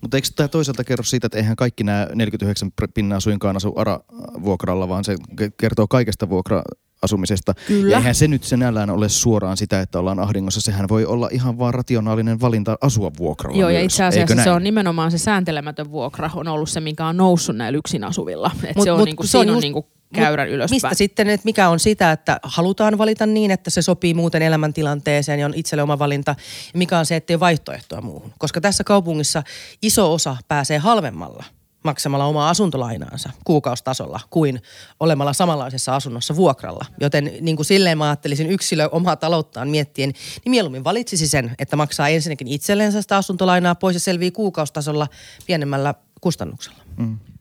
Mutta 0.00 0.16
eikö 0.16 0.28
tämä 0.36 0.48
toisaalta 0.48 0.84
kerro 0.84 1.04
siitä, 1.04 1.26
että 1.26 1.38
eihän 1.38 1.56
kaikki 1.56 1.84
nämä 1.84 2.08
49 2.14 2.70
pinnaa 2.94 3.20
suinkaan 3.20 3.56
asu 3.56 3.72
ARA-vuokralla, 3.76 4.88
vaan 4.88 5.04
se 5.04 5.16
kertoo 5.56 5.88
kaikesta 5.88 6.28
vuokra 6.28 6.62
asumisesta. 7.02 7.54
Kyllä. 7.66 7.90
Ja 7.90 7.98
eihän 7.98 8.14
se 8.14 8.28
nyt 8.28 8.44
sinällään 8.44 8.90
ole 8.90 9.08
suoraan 9.08 9.56
sitä, 9.56 9.80
että 9.80 9.98
ollaan 9.98 10.18
ahdingossa. 10.20 10.60
Sehän 10.60 10.88
voi 10.88 11.04
olla 11.06 11.28
ihan 11.32 11.58
vaan 11.58 11.74
rationaalinen 11.74 12.40
valinta 12.40 12.78
asua 12.80 13.10
vuokralla 13.18 13.58
Joo, 13.58 13.68
myös. 13.68 13.78
ja 13.78 13.84
itse 13.84 14.04
asiassa 14.04 14.44
se 14.44 14.50
on 14.50 14.62
nimenomaan 14.64 15.10
se 15.10 15.18
sääntelemätön 15.18 15.90
vuokra 15.90 16.30
on 16.34 16.48
ollut 16.48 16.70
se, 16.70 16.80
mikä 16.80 17.06
on 17.06 17.16
noussut 17.16 17.56
näillä 17.56 17.78
yksin 17.78 18.04
asuvilla. 18.04 18.50
Et 18.64 18.76
Mut- 18.76 18.84
se 18.84 18.92
on, 18.92 18.98
mut 18.98 19.06
niinku, 19.06 19.22
se 19.22 19.38
on 19.38 19.42
siinä 19.42 19.52
on 19.52 19.56
just- 19.56 19.62
niinku 19.62 19.86
käyrän 20.14 20.48
ylöspäin. 20.48 20.76
Mistä 20.76 20.94
sitten, 20.94 21.28
että 21.28 21.44
mikä 21.44 21.68
on 21.68 21.80
sitä, 21.80 22.12
että 22.12 22.40
halutaan 22.42 22.98
valita 22.98 23.26
niin, 23.26 23.50
että 23.50 23.70
se 23.70 23.82
sopii 23.82 24.14
muuten 24.14 24.42
elämäntilanteeseen 24.42 25.40
ja 25.40 25.46
on 25.46 25.54
itselle 25.54 25.82
oma 25.82 25.98
valinta. 25.98 26.34
Ja 26.74 26.78
mikä 26.78 26.98
on 26.98 27.06
se, 27.06 27.16
että 27.16 27.32
ei 27.32 27.34
ole 27.34 27.40
vaihtoehtoa 27.40 28.00
muuhun. 28.00 28.32
Koska 28.38 28.60
tässä 28.60 28.84
kaupungissa 28.84 29.42
iso 29.82 30.12
osa 30.12 30.36
pääsee 30.48 30.78
halvemmalla 30.78 31.44
maksamalla 31.82 32.24
omaa 32.24 32.50
asuntolainaansa 32.50 33.30
kuukaustasolla 33.44 34.20
kuin 34.30 34.62
olemalla 35.00 35.32
samanlaisessa 35.32 35.96
asunnossa 35.96 36.36
vuokralla. 36.36 36.84
Joten 37.00 37.32
niin 37.40 37.56
kuin 37.56 37.66
silleen 37.66 37.98
mä 37.98 38.04
ajattelisin 38.04 38.50
yksilö 38.50 38.88
omaa 38.92 39.16
talouttaan 39.16 39.68
miettien, 39.68 40.12
niin 40.44 40.50
mieluummin 40.50 40.84
valitsisi 40.84 41.28
sen, 41.28 41.54
että 41.58 41.76
maksaa 41.76 42.08
ensinnäkin 42.08 42.48
itsellensä 42.48 43.02
sitä 43.02 43.16
asuntolainaa 43.16 43.74
pois 43.74 43.96
ja 43.96 44.00
selvii 44.00 44.30
kuukaustasolla 44.30 45.08
pienemmällä 45.46 45.94
kustannuksella. 46.20 46.78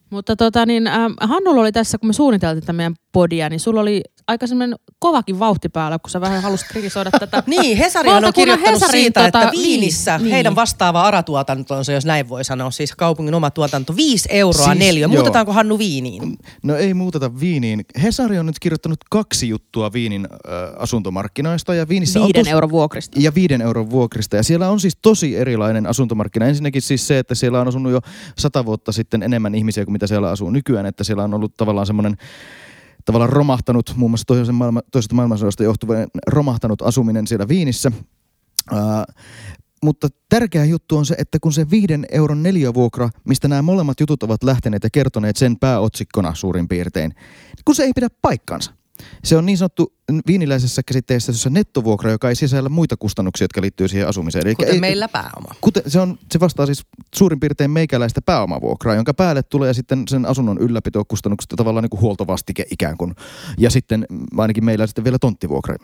Mutta 0.09 0.35
tota, 0.35 0.65
niin, 0.65 0.87
ähm, 0.87 1.11
Hannulla 1.21 1.61
oli 1.61 1.71
tässä, 1.71 1.97
kun 1.97 2.09
me 2.09 2.13
suunniteltiin 2.13 2.61
tätä 2.61 2.73
meidän 2.73 2.93
podia, 3.11 3.49
niin 3.49 3.59
sulla 3.59 3.81
oli 3.81 4.03
aika 4.27 4.47
semmoinen 4.47 4.75
kovakin 4.99 5.39
vauhti 5.39 5.69
päällä, 5.69 5.99
kun 5.99 6.09
sä 6.09 6.21
vähän 6.21 6.41
halusit 6.41 6.67
kritisoida 6.67 7.11
tätä. 7.11 7.43
Niin, 7.51 7.77
Hesarihan 7.77 8.25
on 8.25 8.33
kirjoittanut 8.33 8.81
Hesarin, 8.81 9.01
siitä, 9.01 9.23
tota, 9.23 9.41
että 9.41 9.51
Viinissä 9.51 10.17
niin, 10.17 10.31
heidän 10.31 10.51
niin. 10.51 10.55
vastaava 10.55 11.01
aratuotantonsa, 11.01 11.91
jos 11.91 12.05
näin 12.05 12.29
voi 12.29 12.43
sanoa, 12.43 12.71
siis 12.71 12.95
kaupungin 12.95 13.33
oma 13.33 13.51
tuotanto, 13.51 13.95
5 13.95 14.29
euroa 14.31 14.65
Siis, 14.65 14.77
neliö. 14.77 15.01
joo. 15.01 15.09
Muutetaanko 15.13 15.53
Hannu 15.53 15.77
Viiniin? 15.77 16.37
No 16.63 16.75
ei 16.75 16.93
muuteta 16.93 17.39
Viiniin. 17.39 17.81
Hesari 18.03 18.39
on 18.39 18.45
nyt 18.45 18.59
kirjoittanut 18.59 18.99
kaksi 19.09 19.49
juttua 19.49 19.93
Viinin 19.93 20.27
äh, 20.31 20.51
asuntomarkkinoista. 20.77 21.75
Ja 21.75 21.87
Viinissä 21.87 22.19
on 22.19 22.25
Viiden 22.25 22.45
tos- 22.45 22.49
euron 22.49 22.69
vuokrista. 22.69 23.19
Ja 23.21 23.35
viiden 23.35 23.61
euron 23.61 23.89
vuokrista. 23.89 24.35
Ja 24.35 24.43
siellä 24.43 24.69
on 24.69 24.79
siis 24.79 24.97
tosi 25.01 25.37
erilainen 25.37 25.87
asuntomarkkina. 25.87 26.45
Ensinnäkin 26.45 26.81
siis 26.81 27.07
se, 27.07 27.19
että 27.19 27.35
siellä 27.35 27.61
on 27.61 27.67
asunut 27.67 27.91
jo 27.91 27.99
sata 28.37 28.65
vuotta 28.65 28.91
sitten 28.91 29.23
enemmän 29.23 29.55
ihmisiä 29.55 29.85
kuin 29.85 29.93
mitä 29.93 30.07
siellä 30.07 30.29
asuu 30.29 30.49
nykyään. 30.49 30.85
Että 30.85 31.03
siellä 31.03 31.23
on 31.23 31.33
ollut 31.33 31.57
tavallaan 31.57 31.87
semmoinen 31.87 32.17
tavallaan 33.05 33.29
romahtanut, 33.29 33.93
muun 33.95 34.11
muassa 34.11 34.25
toisen 34.25 34.55
maailma, 34.55 34.81
toisesta 34.91 35.15
maailmansodasta 35.15 35.63
johtuvien 35.63 36.07
romahtanut 36.27 36.81
asuminen 36.81 37.27
siellä 37.27 37.47
Viinissä. 37.47 37.91
Ää, 38.71 39.05
mutta 39.83 40.07
tärkeä 40.29 40.65
juttu 40.65 40.97
on 40.97 41.05
se, 41.05 41.15
että 41.17 41.37
kun 41.41 41.53
se 41.53 41.69
viiden 41.69 42.05
euron 42.11 42.43
neliövuokra, 42.43 43.09
mistä 43.27 43.47
nämä 43.47 43.61
molemmat 43.61 43.99
jutut 43.99 44.23
ovat 44.23 44.43
lähteneet 44.43 44.83
ja 44.83 44.89
kertoneet 44.89 45.37
sen 45.37 45.59
pääotsikkona 45.59 46.35
suurin 46.35 46.67
piirtein, 46.67 47.09
niin 47.09 47.63
kun 47.65 47.75
se 47.75 47.83
ei 47.83 47.91
pidä 47.95 48.07
paikkansa. 48.21 48.71
Se 49.23 49.37
on 49.37 49.45
niin 49.45 49.57
sanottu 49.57 49.93
viiniläisessä 50.27 50.81
käsitteessä 50.83 51.49
nettovuokra, 51.49 52.11
joka 52.11 52.29
ei 52.29 52.35
sisällä 52.35 52.69
muita 52.69 52.97
kustannuksia, 52.97 53.45
jotka 53.45 53.61
liittyy 53.61 53.87
siihen 53.87 54.07
asumiseen. 54.07 54.47
Eli 54.47 54.55
Kuten 54.55 54.73
ei, 54.73 54.79
meillä 54.79 55.07
pääoma. 55.07 55.55
Kuten, 55.61 55.83
se, 55.87 55.99
on, 55.99 56.19
se 56.31 56.39
vastaa 56.39 56.65
siis 56.65 56.85
suurin 57.15 57.39
piirtein 57.39 57.71
meikäläistä 57.71 58.21
pääomavuokraa, 58.21 58.95
jonka 58.95 59.13
päälle 59.13 59.43
tulee 59.43 59.73
sitten 59.73 60.03
sen 60.07 60.25
asunnon 60.25 60.57
ylläpitokustannukset 60.57 61.49
tavallaan 61.55 61.83
niin 61.83 61.89
kuin 61.89 62.01
huoltovastike 62.01 62.65
ikään 62.71 62.97
kuin. 62.97 63.15
Ja 63.57 63.69
sitten 63.69 64.05
ainakin 64.37 64.65
meillä 64.65 64.87
sitten 64.87 65.03
vielä 65.03 65.19
tonttivuokra. 65.19 65.75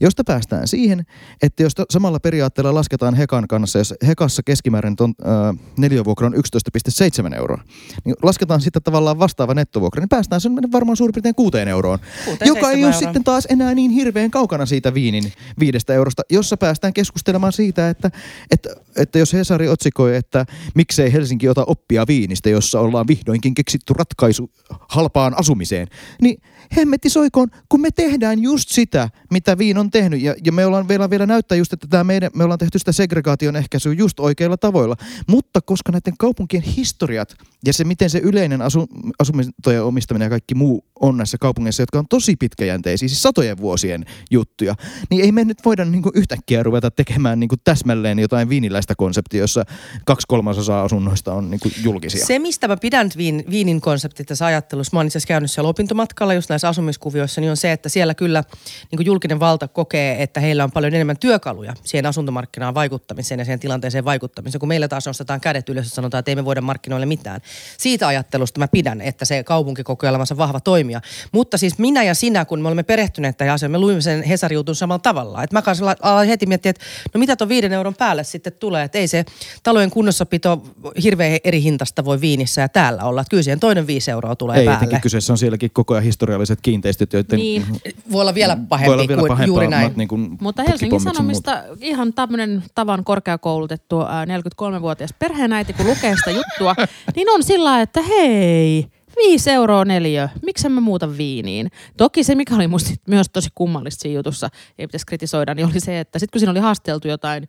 Josta 0.00 0.24
päästään 0.24 0.68
siihen, 0.68 1.06
että 1.42 1.62
jos 1.62 1.72
samalla 1.90 2.20
periaatteella 2.20 2.74
lasketaan 2.74 3.14
Hekan 3.14 3.48
kanssa, 3.48 3.78
jos 3.78 3.94
Hekassa 4.06 4.42
keskimäärin 4.42 4.96
ton, 4.96 5.14
äh, 5.26 5.58
neliövuokra 5.78 6.26
on 6.26 6.34
11,7 6.34 7.34
euroa, 7.34 7.62
niin 8.04 8.16
lasketaan 8.22 8.60
sitten 8.60 8.82
tavallaan 8.82 9.18
vastaava 9.18 9.54
nettovuokra, 9.54 10.00
niin 10.00 10.08
päästään 10.08 10.40
sen 10.40 10.52
varmaan 10.72 10.96
suurin 10.96 11.12
piirtein 11.12 11.34
6 11.34 11.58
euroon. 11.58 11.98
Kuuteen, 12.24 12.48
joka 12.48 12.70
ei 12.70 12.76
ole 12.76 12.84
euroa. 12.84 12.98
sitten 12.98 13.24
taas 13.24 13.46
enää 13.50 13.67
niin 13.74 13.90
hirveän 13.90 14.30
kaukana 14.30 14.66
siitä 14.66 14.94
viinin 14.94 15.32
viidestä 15.58 15.94
eurosta, 15.94 16.22
jossa 16.30 16.56
päästään 16.56 16.92
keskustelemaan 16.92 17.52
siitä, 17.52 17.90
että, 17.90 18.10
että, 18.50 18.70
että 18.98 19.18
jos 19.18 19.32
Hesari 19.32 19.68
otsikoi, 19.68 20.16
että 20.16 20.46
miksei 20.74 21.12
Helsinki 21.12 21.48
ota 21.48 21.64
oppia 21.64 22.06
viinistä, 22.06 22.50
jossa 22.50 22.80
ollaan 22.80 23.08
vihdoinkin 23.08 23.54
keksitty 23.54 23.92
ratkaisu 23.92 24.50
halpaan 24.88 25.38
asumiseen, 25.38 25.88
niin 26.22 26.42
hemmetti 26.76 27.10
soikoon, 27.10 27.48
kun 27.68 27.80
me 27.80 27.90
tehdään 27.90 28.42
just 28.42 28.68
sitä, 28.68 29.08
mitä 29.30 29.58
viin 29.58 29.78
on 29.78 29.90
tehnyt. 29.90 30.22
Ja, 30.22 30.34
ja 30.44 30.52
me 30.52 30.66
ollaan 30.66 30.88
vielä, 30.88 31.10
vielä 31.10 31.26
näyttää 31.26 31.58
just, 31.58 31.72
että 31.72 31.86
tämä 31.90 32.04
meidän, 32.04 32.30
me 32.34 32.44
ollaan 32.44 32.58
tehty 32.58 32.78
sitä 32.78 32.92
segregaation 32.92 33.56
ehkäisyä 33.56 33.92
just 33.92 34.20
oikeilla 34.20 34.56
tavoilla. 34.56 34.96
Mutta 35.26 35.60
koska 35.60 35.92
näiden 35.92 36.14
kaupunkien 36.18 36.62
historiat 36.62 37.34
ja 37.66 37.72
se, 37.72 37.84
miten 37.84 38.10
se 38.10 38.18
yleinen 38.18 38.62
asu, 38.62 38.86
asumisen 39.18 39.52
omistaminen 39.82 40.26
ja 40.26 40.30
kaikki 40.30 40.54
muu 40.54 40.84
on 41.00 41.16
näissä 41.16 41.38
kaupungeissa, 41.40 41.82
jotka 41.82 41.98
on 41.98 42.08
tosi 42.08 42.36
pitkäjänteisiä, 42.36 43.08
siis 43.08 43.22
satojen 43.22 43.58
vuosien 43.58 44.04
juttuja, 44.30 44.74
niin 45.10 45.24
ei 45.24 45.32
me 45.32 45.44
nyt 45.44 45.58
voida 45.64 45.84
niin 45.84 46.02
yhtäkkiä 46.14 46.62
ruveta 46.62 46.90
tekemään 46.90 47.40
niin 47.40 47.50
täsmälleen 47.64 48.18
jotain 48.18 48.48
viiniläistä 48.48 48.87
konseptia, 48.94 49.40
jossa 49.40 49.64
kaksi 50.04 50.24
kolmasosaa 50.28 50.82
asunnoista 50.82 51.32
on 51.32 51.50
niin 51.50 51.60
kuin 51.60 51.72
julkisia. 51.82 52.26
Se, 52.26 52.38
mistä 52.38 52.68
mä 52.68 52.76
pidän 52.76 53.10
viin, 53.16 53.44
viinin 53.50 53.80
konseptit 53.80 54.26
tässä 54.26 54.46
ajattelussa, 54.46 54.96
mä 54.96 54.98
oon 54.98 55.06
itse 55.06 55.18
asiassa 55.18 55.28
käynyt 55.28 55.50
siellä 55.50 55.68
opintomatkalla 55.68 56.34
just 56.34 56.48
näissä 56.50 56.68
asumiskuvioissa, 56.68 57.40
niin 57.40 57.50
on 57.50 57.56
se, 57.56 57.72
että 57.72 57.88
siellä 57.88 58.14
kyllä 58.14 58.44
niin 58.90 58.96
kuin 58.96 59.06
julkinen 59.06 59.40
valta 59.40 59.68
kokee, 59.68 60.22
että 60.22 60.40
heillä 60.40 60.64
on 60.64 60.72
paljon 60.72 60.94
enemmän 60.94 61.18
työkaluja 61.18 61.74
siihen 61.84 62.06
asuntomarkkinaan 62.06 62.74
vaikuttamiseen 62.74 63.38
ja 63.38 63.44
siihen 63.44 63.60
tilanteeseen 63.60 64.04
vaikuttamiseen, 64.04 64.60
kun 64.60 64.68
meillä 64.68 64.88
taas 64.88 65.06
nostetaan 65.06 65.40
kädet 65.40 65.68
ylös 65.68 65.86
ja 65.86 65.90
sanotaan, 65.90 66.18
että 66.18 66.30
ei 66.30 66.36
me 66.36 66.44
voida 66.44 66.60
markkinoille 66.60 67.06
mitään. 67.06 67.40
Siitä 67.78 68.06
ajattelusta 68.06 68.60
mä 68.60 68.68
pidän, 68.68 69.00
että 69.00 69.24
se 69.24 69.44
kaupunki 69.44 69.82
kokee 69.82 70.10
olevansa 70.10 70.36
vahva 70.36 70.60
toimija. 70.60 71.00
Mutta 71.32 71.58
siis 71.58 71.78
minä 71.78 72.02
ja 72.02 72.14
sinä, 72.14 72.44
kun 72.44 72.60
me 72.60 72.68
olemme 72.68 72.82
perehtyneet 72.82 73.36
tähän 73.36 73.54
asiaan, 73.54 73.70
me 73.70 73.78
luimme 73.78 74.00
sen 74.00 74.22
Hesari 74.22 74.54
jutun 74.54 74.74
samalla 74.74 74.98
tavalla. 74.98 75.42
Että 75.42 75.56
mä 75.56 75.62
kanssa 75.62 75.96
heti 76.28 76.46
miettiä, 76.46 76.70
että 76.70 76.84
no 77.14 77.18
mitä 77.18 77.36
tuon 77.36 77.48
viiden 77.48 77.72
euron 77.72 77.94
päälle 77.94 78.24
sitten 78.24 78.52
tulee, 78.52 78.77
että 78.82 78.98
ei 78.98 79.08
se 79.08 79.24
talojen 79.62 79.90
kunnossapito 79.90 80.62
hirveän 81.02 81.38
eri 81.44 81.62
hintasta 81.62 82.04
voi 82.04 82.20
viinissä 82.20 82.60
ja 82.60 82.68
täällä 82.68 83.04
olla. 83.04 83.20
Että 83.20 83.30
kyllä 83.30 83.42
siihen 83.42 83.60
toinen 83.60 83.86
viisi 83.86 84.10
euroa 84.10 84.36
tulee 84.36 84.58
Ei, 84.60 84.66
päälle. 84.66 85.00
kyseessä 85.02 85.32
on 85.32 85.38
sielläkin 85.38 85.70
koko 85.72 85.94
ajan 85.94 86.04
historialliset 86.04 86.58
kiinteistöt, 86.62 87.12
joiden 87.12 87.38
Niin. 87.38 87.64
Voi 88.12 88.20
olla 88.20 88.34
vielä 88.34 88.56
pahempi 88.68 88.86
voi 88.86 88.94
olla 88.94 89.08
vielä 89.08 89.20
kuin 89.20 89.28
pahempaa, 89.28 89.46
juuri 89.46 89.68
näin. 89.68 89.92
Niin 89.96 90.08
kuin 90.08 90.36
Mutta 90.40 90.62
Helsingin 90.62 91.00
Sanomista 91.00 91.62
ihan 91.80 92.12
tämmöinen 92.12 92.62
tavan 92.74 93.04
korkeakoulutettu 93.04 94.00
ää, 94.00 94.24
43-vuotias 94.24 95.10
perheenäiti, 95.18 95.72
kun 95.72 95.86
lukee 95.86 96.16
sitä 96.16 96.30
juttua, 96.30 96.74
niin 97.16 97.30
on 97.30 97.42
sillä 97.42 97.80
että 97.80 98.02
hei, 98.02 98.86
5 99.16 99.50
euroa 99.50 99.84
neliö, 99.84 100.28
miksi 100.42 100.68
mä 100.68 100.80
muuta 100.80 101.16
viiniin? 101.16 101.70
Toki 101.96 102.24
se, 102.24 102.34
mikä 102.34 102.54
oli 102.54 102.68
musta 102.68 102.90
myös 103.08 103.26
tosi 103.32 103.48
kummallista 103.54 104.02
siinä 104.02 104.18
jutussa, 104.18 104.48
ei 104.78 104.86
pitäisi 104.86 105.06
kritisoida, 105.06 105.54
niin 105.54 105.66
oli 105.66 105.80
se, 105.80 106.00
että 106.00 106.18
sitten 106.18 106.32
kun 106.32 106.40
siinä 106.40 106.50
oli 106.50 106.60
haasteltu 106.60 107.08
jotain 107.08 107.48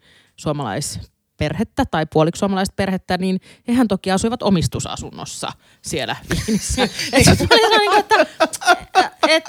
suomalaisperhettä 1.40 1.86
tai 1.86 2.06
puoliksi 2.06 2.40
suomalaista 2.40 2.74
perhettä, 2.76 3.18
niin 3.18 3.40
hehän 3.68 3.88
toki 3.88 4.12
asuivat 4.12 4.44
omistusasunnossa 4.44 5.52
siellä 5.82 6.16
Viinissä. 6.30 6.84
Et 7.14 7.26
sellainen, 7.26 8.00
että, 8.00 8.26
et, 9.28 9.44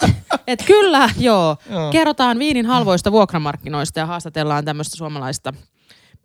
et 0.47 0.63
kyllä, 0.67 1.11
joo. 1.19 1.57
Joo. 1.71 1.91
Kerrotaan 1.91 2.39
viinin 2.39 2.67
halvoista 2.67 3.13
vuokramarkkinoista 3.13 4.01
ja 4.01 4.07
haastatellaan 4.07 4.65
tämmöistä 4.65 4.97
suomalaista 4.97 5.53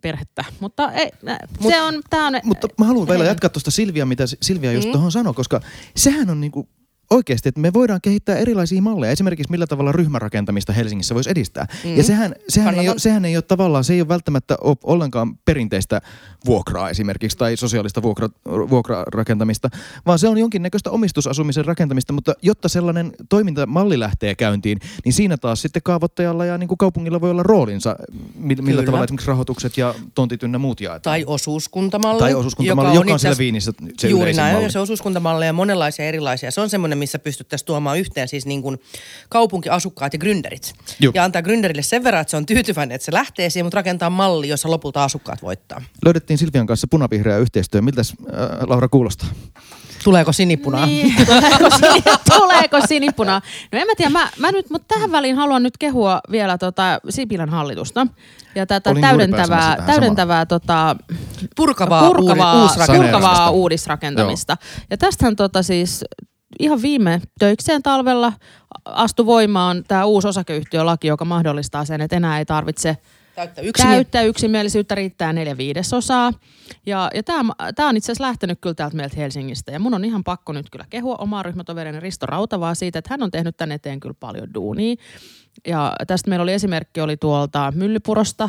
perhettä. 0.00 0.44
Mutta 0.60 0.92
ei, 0.92 1.10
Mut- 1.60 1.72
se 1.72 1.82
on, 1.82 2.02
tää 2.10 2.26
on... 2.26 2.34
Mutta 2.44 2.68
mä 2.78 2.84
haluan 2.86 3.08
vielä 3.08 3.24
jatkaa 3.24 3.50
tuosta 3.50 3.70
Silvia, 3.70 4.06
mitä 4.06 4.24
Silvia 4.42 4.72
just 4.72 4.86
Mm. 4.88 4.92
tuohon 4.92 5.12
sanoi, 5.12 5.34
koska 5.34 5.60
sehän 5.96 6.30
on 6.30 6.40
niinku 6.40 6.68
oikeasti, 7.10 7.48
että 7.48 7.60
me 7.60 7.72
voidaan 7.72 8.00
kehittää 8.02 8.36
erilaisia 8.36 8.82
malleja. 8.82 9.12
Esimerkiksi 9.12 9.50
millä 9.50 9.66
tavalla 9.66 9.92
ryhmärakentamista 9.92 10.72
Helsingissä 10.72 11.14
voisi 11.14 11.30
edistää. 11.30 11.66
Mm. 11.84 11.96
Ja 11.96 12.04
sehän, 12.04 12.34
sehän, 12.48 12.74
ei 12.74 12.88
ole, 12.88 12.98
sehän 12.98 13.24
ei 13.24 13.36
ole 13.36 13.42
tavallaan, 13.42 13.84
se 13.84 13.92
ei 13.94 14.00
ole 14.00 14.08
välttämättä 14.08 14.56
ole 14.60 14.76
ollenkaan 14.84 15.36
perinteistä 15.44 16.00
vuokraa 16.46 16.90
esimerkiksi 16.90 17.38
tai 17.38 17.56
sosiaalista 17.56 18.02
vuokra, 18.02 18.28
vuokrarakentamista, 18.46 19.70
vaan 20.06 20.18
se 20.18 20.28
on 20.28 20.38
jonkinnäköistä 20.38 20.90
omistusasumisen 20.90 21.64
rakentamista, 21.64 22.12
mutta 22.12 22.32
jotta 22.42 22.68
sellainen 22.68 23.12
toimintamalli 23.28 23.98
lähtee 24.00 24.34
käyntiin, 24.34 24.78
niin 25.04 25.12
siinä 25.12 25.36
taas 25.36 25.62
sitten 25.62 25.82
kaavoittajalla 25.82 26.44
ja 26.44 26.58
niin 26.58 26.68
kuin 26.68 26.78
kaupungilla 26.78 27.20
voi 27.20 27.30
olla 27.30 27.42
roolinsa, 27.42 27.96
millä, 28.38 28.62
Kyllä. 28.62 28.82
tavalla 28.82 29.04
esimerkiksi 29.04 29.28
rahoitukset 29.28 29.76
ja 29.78 29.94
tontit 30.14 30.42
ynnä 30.42 30.58
muut 30.58 30.80
jaetaan. 30.80 31.02
Tai 31.02 31.24
osuuskuntamalli. 31.26 32.18
Tai 32.18 32.34
osuuskuntamalli, 32.34 32.94
joka 32.94 33.00
on 33.00 33.08
itse 33.08 33.18
siellä 33.18 33.32
asiassa- 33.32 33.38
Viinissä 33.38 33.72
se 33.98 34.08
Juuri 34.08 34.32
näin, 34.32 34.52
malli. 34.52 34.66
ja 34.66 34.72
se 34.72 34.78
osuuskuntamalleja 34.78 35.50
on 35.50 35.54
monenlaisia 35.54 36.04
erilaisia. 36.04 36.50
Se 36.50 36.60
on 36.60 36.70
semmoinen, 36.70 36.95
missä 36.96 37.18
pystyttäisiin 37.18 37.66
tuomaan 37.66 37.98
yhteen 37.98 38.28
siis 38.28 38.46
niin 38.46 38.62
kuin 38.62 38.78
kaupunkiasukkaat 39.28 40.12
ja 40.12 40.18
gründerit. 40.18 40.72
Juu. 41.00 41.12
Ja 41.14 41.24
antaa 41.24 41.42
gründerille 41.42 41.82
sen 41.82 42.04
verran, 42.04 42.20
että 42.20 42.30
se 42.30 42.36
on 42.36 42.46
tyytyväinen, 42.46 42.94
että 42.94 43.04
se 43.04 43.12
lähtee 43.12 43.50
siihen, 43.50 43.66
mutta 43.66 43.76
rakentaa 43.76 44.10
malli, 44.10 44.48
jossa 44.48 44.70
lopulta 44.70 45.04
asukkaat 45.04 45.42
voittaa. 45.42 45.82
Löydettiin 46.04 46.38
Silvian 46.38 46.66
kanssa 46.66 46.86
punavihreä 46.90 47.38
yhteistyö. 47.38 47.82
Miltäs 47.82 48.12
äh, 48.20 48.68
Laura 48.68 48.88
kuulostaa? 48.88 49.28
Tuleeko 50.04 50.32
sinipunaa? 50.32 50.86
Niin, 50.86 51.14
tuleeko, 51.26 51.76
sin- 51.76 52.02
tuleeko 52.38 52.86
sinipunaa? 52.86 53.42
No 53.72 53.78
en 53.78 53.86
mä 53.86 53.92
tiedä, 53.96 54.10
mä, 54.10 54.30
mä 54.38 54.52
nyt, 54.52 54.70
mutta 54.70 54.94
tähän 54.94 55.12
väliin 55.12 55.36
haluan 55.36 55.62
nyt 55.62 55.78
kehua 55.78 56.20
vielä 56.30 56.58
tota 56.58 57.00
Sipilän 57.08 57.48
hallitusta. 57.48 58.06
Ja 58.54 58.66
tätä 58.66 58.90
Olin 58.90 59.00
täydentävää, 59.02 59.82
täydentävää 59.86 60.46
tota, 60.46 60.96
Purkavaa, 61.56 62.06
purkavaa, 62.08 62.54
uudi, 62.54 62.62
uusrakentamista. 62.62 63.18
purkavaa 63.18 63.50
uudisrakentamista. 63.50 64.56
Ja 64.90 64.96
tästähän 64.96 65.36
tota 65.36 65.62
siis 65.62 66.04
ihan 66.58 66.82
viime 66.82 67.20
töikseen 67.38 67.82
talvella 67.82 68.32
astui 68.84 69.26
voimaan 69.26 69.84
tämä 69.88 70.04
uusi 70.04 70.28
osakeyhtiölaki, 70.28 71.06
joka 71.06 71.24
mahdollistaa 71.24 71.84
sen, 71.84 72.00
että 72.00 72.16
enää 72.16 72.38
ei 72.38 72.44
tarvitse 72.44 72.96
Täyttä 73.36 73.60
yksimi- 73.60 73.88
täyttä 73.88 74.22
yksimielisyyttä 74.22 74.94
riittää 74.94 75.32
neljä 75.32 75.56
viidesosaa. 75.56 76.32
Ja, 76.86 77.10
ja 77.14 77.22
tämä 77.22 77.88
on 77.88 77.96
itse 77.96 78.12
asiassa 78.12 78.24
lähtenyt 78.24 78.58
kyllä 78.60 78.74
täältä 78.74 78.96
meiltä 78.96 79.16
Helsingistä. 79.16 79.72
Ja 79.72 79.78
mun 79.78 79.94
on 79.94 80.04
ihan 80.04 80.24
pakko 80.24 80.52
nyt 80.52 80.70
kyllä 80.70 80.84
kehua 80.90 81.16
omaa 81.16 81.42
ryhmätoverini 81.42 82.00
Risto 82.00 82.26
Rautavaa 82.26 82.74
siitä, 82.74 82.98
että 82.98 83.10
hän 83.12 83.22
on 83.22 83.30
tehnyt 83.30 83.56
tän 83.56 83.72
eteen 83.72 84.00
kyllä 84.00 84.14
paljon 84.20 84.54
duunia. 84.54 84.94
Ja 85.66 85.92
tästä 86.06 86.30
meillä 86.30 86.42
oli 86.42 86.52
esimerkki 86.52 87.00
oli 87.00 87.16
tuolta 87.16 87.72
Myllypurosta. 87.76 88.48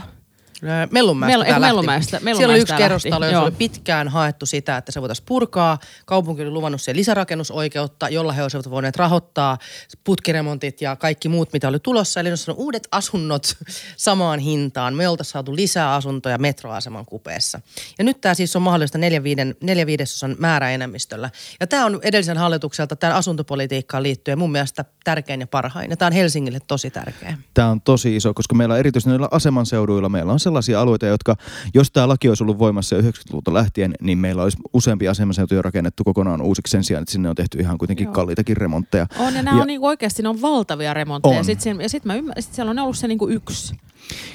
Ää, 0.63 0.87
Mellunmäestä 0.91 1.37
Mel- 1.37 1.49
lähti. 1.49 1.59
Mellunmäestä? 1.59 2.19
Siellä 2.19 2.53
oli 2.53 2.59
yksi 2.61 2.73
kerrostalo, 2.73 3.25
jossa 3.25 3.41
oli 3.41 3.51
pitkään 3.51 4.07
haettu 4.07 4.45
sitä, 4.45 4.77
että 4.77 4.91
se 4.91 5.01
voitaisiin 5.01 5.25
purkaa. 5.25 5.77
Kaupunki 6.05 6.41
oli 6.41 6.51
luvannut 6.51 6.81
siihen 6.81 6.97
lisärakennusoikeutta, 6.97 8.09
jolla 8.09 8.31
he 8.31 8.43
olisivat 8.43 8.69
voineet 8.69 8.95
rahoittaa 8.95 9.57
putkiremontit 10.03 10.81
ja 10.81 10.95
kaikki 10.95 11.29
muut, 11.29 11.53
mitä 11.53 11.67
oli 11.67 11.79
tulossa. 11.79 12.19
Eli 12.19 12.29
ne 12.29 12.35
on 12.47 12.55
uudet 12.55 12.87
asunnot 12.91 13.57
samaan 13.97 14.39
hintaan. 14.39 14.93
Me 14.93 15.07
oltaisiin 15.07 15.33
saatu 15.33 15.55
lisää 15.55 15.95
asuntoja 15.95 16.37
metroaseman 16.37 17.05
kupeessa. 17.05 17.61
Ja 17.97 18.03
nyt 18.03 18.21
tämä 18.21 18.33
siis 18.33 18.55
on 18.55 18.61
mahdollista 18.61 18.97
neljä, 18.97 19.23
viiden, 19.23 19.55
neljä 19.61 19.85
viidesosan 19.85 20.35
määräenemmistöllä. 20.39 21.29
Ja 21.59 21.67
tämä 21.67 21.85
on 21.85 21.99
edellisen 22.03 22.37
hallitukselta 22.37 22.95
tämän 22.95 23.15
asuntopolitiikkaan 23.15 24.03
liittyen 24.03 24.39
mun 24.39 24.51
mielestä 24.51 24.85
tärkein 25.03 25.39
ja 25.39 25.47
parhain. 25.47 25.89
Ja 25.89 25.97
tämä 25.97 26.07
on 26.07 26.13
Helsingille 26.13 26.59
tosi 26.67 26.89
tärkeä. 26.91 27.37
Tämä 27.53 27.69
on 27.69 27.81
tosi 27.81 28.15
iso, 28.15 28.33
koska 28.33 28.55
meillä 28.55 28.73
on 28.73 28.79
erityisesti 28.79 29.09
näillä 29.09 29.27
asemanseuduilla, 29.31 30.09
meillä 30.09 30.33
on 30.33 30.39
sellaisia 30.47 30.81
alueita, 30.81 31.05
jotka, 31.05 31.35
jos 31.73 31.91
tämä 31.91 32.07
laki 32.07 32.29
olisi 32.29 32.43
ollut 32.43 32.59
voimassa 32.59 32.95
jo 32.95 33.01
90-luvulta 33.01 33.53
lähtien, 33.53 33.93
niin 34.01 34.17
meillä 34.17 34.43
olisi 34.43 34.57
useampia 34.73 35.11
asemanseutuja 35.11 35.61
rakennettu 35.61 36.03
kokonaan 36.03 36.41
uusiksi 36.41 36.71
sen 36.71 36.83
sijaan, 36.83 37.01
että 37.01 37.11
sinne 37.11 37.29
on 37.29 37.35
tehty 37.35 37.57
ihan 37.59 37.77
kuitenkin 37.77 38.03
Joo. 38.05 38.13
kalliitakin 38.13 38.57
remontteja. 38.57 39.07
On, 39.19 39.33
ja 39.35 39.41
nämä 39.41 39.57
Ja- 39.57 39.61
on 39.61 39.67
niinku 39.67 39.87
oikeasti 39.87 40.23
ne 40.23 40.29
on 40.29 40.41
valtavia 40.41 40.93
remontteja. 40.93 41.39
On. 41.39 41.45
Sitten 41.45 41.81
ja 41.81 41.89
sit 41.89 42.05
mä 42.05 42.15
ymmär, 42.15 42.41
sit 42.41 42.53
siellä 42.53 42.69
on 42.69 42.79
ollut 42.79 42.97
se 42.97 43.07
niinku 43.07 43.29
yksi 43.29 43.75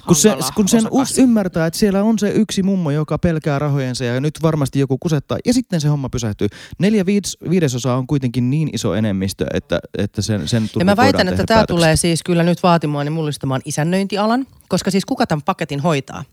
Kun, 0.06 0.16
se, 0.16 0.36
kun 0.54 0.68
sen 0.68 0.88
us, 0.90 1.18
ymmärtää, 1.18 1.66
että 1.66 1.78
siellä 1.78 2.02
on 2.02 2.18
se 2.18 2.30
yksi 2.30 2.62
mummo, 2.62 2.90
joka 2.90 3.18
pelkää 3.18 3.58
rahojensa 3.58 4.04
ja 4.04 4.20
nyt 4.20 4.38
varmasti 4.42 4.78
joku 4.78 4.98
kusettaa 4.98 5.38
ja 5.44 5.52
sitten 5.52 5.80
se 5.80 5.88
homma 5.88 6.08
pysähtyy. 6.08 6.48
Neljä 6.78 7.06
viides, 7.06 7.36
viidesosaa 7.50 7.96
on 7.96 8.06
kuitenkin 8.06 8.50
niin 8.50 8.70
iso 8.72 8.94
enemmistö, 8.94 9.46
että, 9.54 9.80
että 9.98 10.22
sen, 10.22 10.48
sen 10.48 10.70
Ja 10.78 10.84
mä 10.84 10.96
väitän, 10.96 11.28
että 11.28 11.44
tämä 11.44 11.66
tulee 11.66 11.96
siis 11.96 12.22
kyllä 12.22 12.42
nyt 12.42 12.62
vaatimaan 12.62 13.06
ja 13.06 13.10
mullistamaan 13.10 13.60
isännöintialan, 13.64 14.46
koska 14.68 14.90
siis 14.90 15.04
kuka 15.04 15.26
tämän 15.26 15.42
paketin 15.42 15.80
hoitaa? 15.80 16.24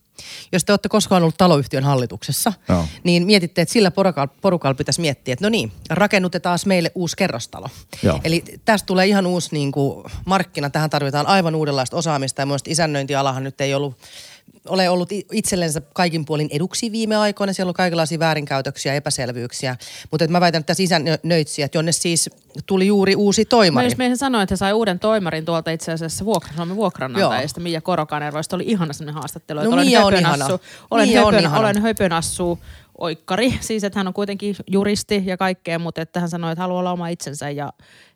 Jos 0.52 0.66
te 0.66 0.72
olette 0.72 0.90
koskaan 0.90 1.24
ollut 1.24 1.38
taloyhtiön 1.38 1.84
hallituksessa, 1.84 2.54
Joo. 2.70 2.86
niin 3.04 3.26
mietitte, 3.26 3.62
että 3.62 3.74
sillä 3.74 3.92
porukalla, 3.92 4.34
porukalla 4.42 4.76
pitäisi 4.76 5.02
miettiä, 5.02 5.34
että 5.34 5.46
no 5.46 5.50
niin, 5.50 5.72
rakennutetaan 5.90 6.60
meille 6.66 6.92
uusi 6.96 7.18
kerrostalo. 7.18 7.68
Joo. 8.04 8.20
Eli 8.24 8.44
tästä 8.66 8.86
tulee 8.86 9.08
ihan 9.08 9.26
uusi 9.26 9.50
niin 9.52 9.72
kuin, 9.72 10.12
markkina. 10.26 10.70
Tähän 10.70 10.90
tarvitaan 10.90 11.28
aivan 11.28 11.56
uudenlaista 11.56 11.98
osaamista 11.98 12.42
ja 12.42 12.46
mielestäni 12.46 12.72
isännöintialahan 12.72 13.44
nyt 13.44 13.62
ei 13.62 13.74
ollut 13.74 13.96
ole 14.68 14.90
ollut 14.90 15.10
itsellensä 15.32 15.82
kaikin 15.94 16.26
puolin 16.26 16.48
eduksi 16.52 16.92
viime 16.92 17.16
aikoina. 17.16 17.54
Siellä 17.54 17.70
on 17.70 17.74
kaikenlaisia 17.74 18.20
väärinkäytöksiä, 18.20 18.94
epäselvyyksiä. 18.94 19.76
Mutta 20.12 20.28
mä 20.28 20.42
väitän, 20.42 20.60
että 20.60 20.68
tässä 20.68 20.84
isännöitsijät, 20.84 21.76
jonne 21.76 21.92
siis 21.92 22.30
tuli 22.66 22.88
juuri 22.88 23.16
uusi 23.16 23.42
Mä 23.42 23.46
toimari. 23.50 23.88
just 23.88 23.98
meihin 23.98 24.18
sanoin, 24.18 24.44
että 24.44 24.54
he 24.54 24.58
sai 24.58 24.74
uuden 24.74 25.00
toimarin 25.00 25.46
tuolta 25.46 25.72
itse 25.72 25.92
asiassa 25.92 26.26
vuokra, 26.26 26.54
Suomen 26.56 26.76
vuokranantajista, 26.76 27.60
Mia 27.60 27.82
Korokanerva, 27.82 28.40
josta 28.40 28.56
oli 28.56 28.64
ihana 28.68 28.94
sellainen 28.94 29.16
haastattelu. 29.16 29.60
No 29.64 29.70
olen 29.70 29.86
Mia 29.86 30.06
on 30.06 30.14
ihana. 30.16 30.46
Olen, 30.92 31.10
Mia 31.10 31.22
on 31.26 31.34
höpön, 31.34 31.44
ihana. 31.44 31.60
olen 31.60 31.82
höpönassu 31.82 32.60
oikkari, 32.98 33.58
siis 33.62 33.84
että 33.84 34.00
hän 34.00 34.08
on 34.08 34.14
kuitenkin 34.14 34.56
juristi 34.68 35.24
ja 35.26 35.38
kaikkea, 35.38 35.80
mutta 35.80 36.02
että 36.02 36.20
hän 36.20 36.30
sanoi, 36.30 36.52
että 36.52 36.62
haluaa 36.62 36.80
olla 36.80 36.92
oma 36.92 37.08
itsensä 37.08 37.50
ja, 37.50 37.74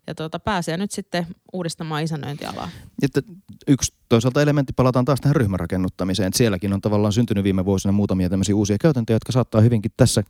ja 0.08 0.16
tuota, 0.16 0.40
pääsee 0.40 0.78
nyt 0.78 0.92
sitten 0.92 1.28
uudistamaan 1.54 2.04
isännöintialaa. 2.04 2.70
Että 3.02 3.22
yksi 3.68 3.94
toisaalta 4.10 4.42
elementti, 4.42 4.74
palataan 4.74 5.06
taas 5.06 5.22
tähän 5.22 5.36
ryhmärakennuttamiseen. 5.36 6.28
Että 6.28 6.38
sielläkin 6.38 6.74
on 6.74 6.82
tavallaan 6.82 7.14
syntynyt 7.14 7.44
viime 7.44 7.66
vuosina 7.66 7.92
muutamia 7.92 8.30
tämmöisiä 8.30 8.56
uusia 8.56 8.78
käytäntöjä, 8.78 9.16
jotka 9.16 9.32
saattaa 9.32 9.62
hyvinkin 9.62 9.92
tässä, 9.98 10.24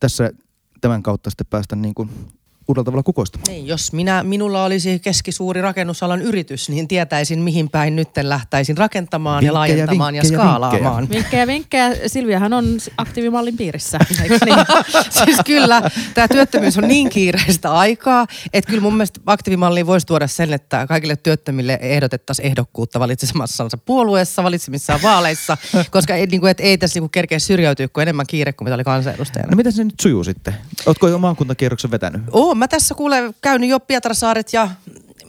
tässä 0.00 0.30
tämän 0.80 1.02
kautta 1.02 1.30
sitten 1.30 1.46
päästä 1.50 1.76
niin 1.76 1.94
kuin 1.94 2.10
uudella 2.70 2.84
tavalla 2.84 3.02
kukoistamaan. 3.02 3.52
Niin, 3.52 3.66
jos 3.66 3.92
minä, 3.92 4.22
minulla 4.22 4.64
olisi 4.64 4.98
keskisuuri 4.98 5.60
rakennusalan 5.62 6.22
yritys, 6.22 6.68
niin 6.68 6.88
tietäisin 6.88 7.38
mihin 7.38 7.70
päin 7.70 7.96
nyt 7.96 8.08
lähtäisin 8.22 8.78
rakentamaan 8.78 9.44
ja 9.44 9.52
Vinkkejä, 9.52 9.54
laajentamaan 9.54 10.14
ja 10.14 10.22
vinkkejä, 10.22 10.40
skaalaamaan. 10.40 11.08
Vinkkejä, 11.10 11.46
vinkkejä. 11.46 11.96
Silviahan 12.06 12.52
on 12.52 12.78
aktiivimallin 12.98 13.56
piirissä, 13.56 13.98
eikö 14.22 14.38
niin? 14.44 14.56
siis 15.24 15.36
kyllä, 15.46 15.82
tämä 16.14 16.28
työttömyys 16.28 16.78
on 16.78 16.88
niin 16.88 17.08
kiireistä 17.08 17.72
aikaa, 17.72 18.26
että 18.52 18.70
kyllä 18.70 18.82
mun 18.82 18.94
mielestä 18.94 19.20
aktiivimalliin 19.26 19.86
voisi 19.86 20.06
tuoda 20.06 20.26
sen, 20.26 20.52
että 20.52 20.86
kaikille 20.86 21.16
työttömille 21.16 21.78
ehdotettaisiin 21.82 22.46
ehdokkuutta 22.46 23.00
valitsemassansa 23.00 23.76
puolueessa, 23.76 24.44
valitsemissaan 24.44 25.02
vaaleissa, 25.02 25.56
koska 25.90 26.14
ei, 26.14 26.26
niin 26.26 26.40
kuin, 26.40 26.50
et 26.50 26.60
ei 26.60 26.78
tässä 26.78 26.96
niin 26.96 27.02
kuin 27.02 27.10
kerkeä 27.10 27.38
syrjäytyä, 27.38 27.88
kun 27.88 28.02
enemmän 28.02 28.26
kiire 28.26 28.52
kuin 28.52 28.66
mitä 28.66 28.74
oli 28.74 28.84
kansanedustajana. 28.84 29.50
No 29.50 29.56
miten 29.56 29.72
se 29.72 29.84
nyt 29.84 30.00
sujuu 30.00 30.24
sitten? 30.24 30.54
Ootko 30.86 31.08
jo 31.08 31.18
maakuntakierroksen 31.18 31.90
vetänyt? 31.90 32.22
Oo, 32.32 32.54
mä 32.60 32.68
tässä 32.68 32.94
kuule 32.94 33.34
käynyt 33.42 33.70
jo 33.70 33.80
Pietarasaaret 33.80 34.52
ja 34.52 34.68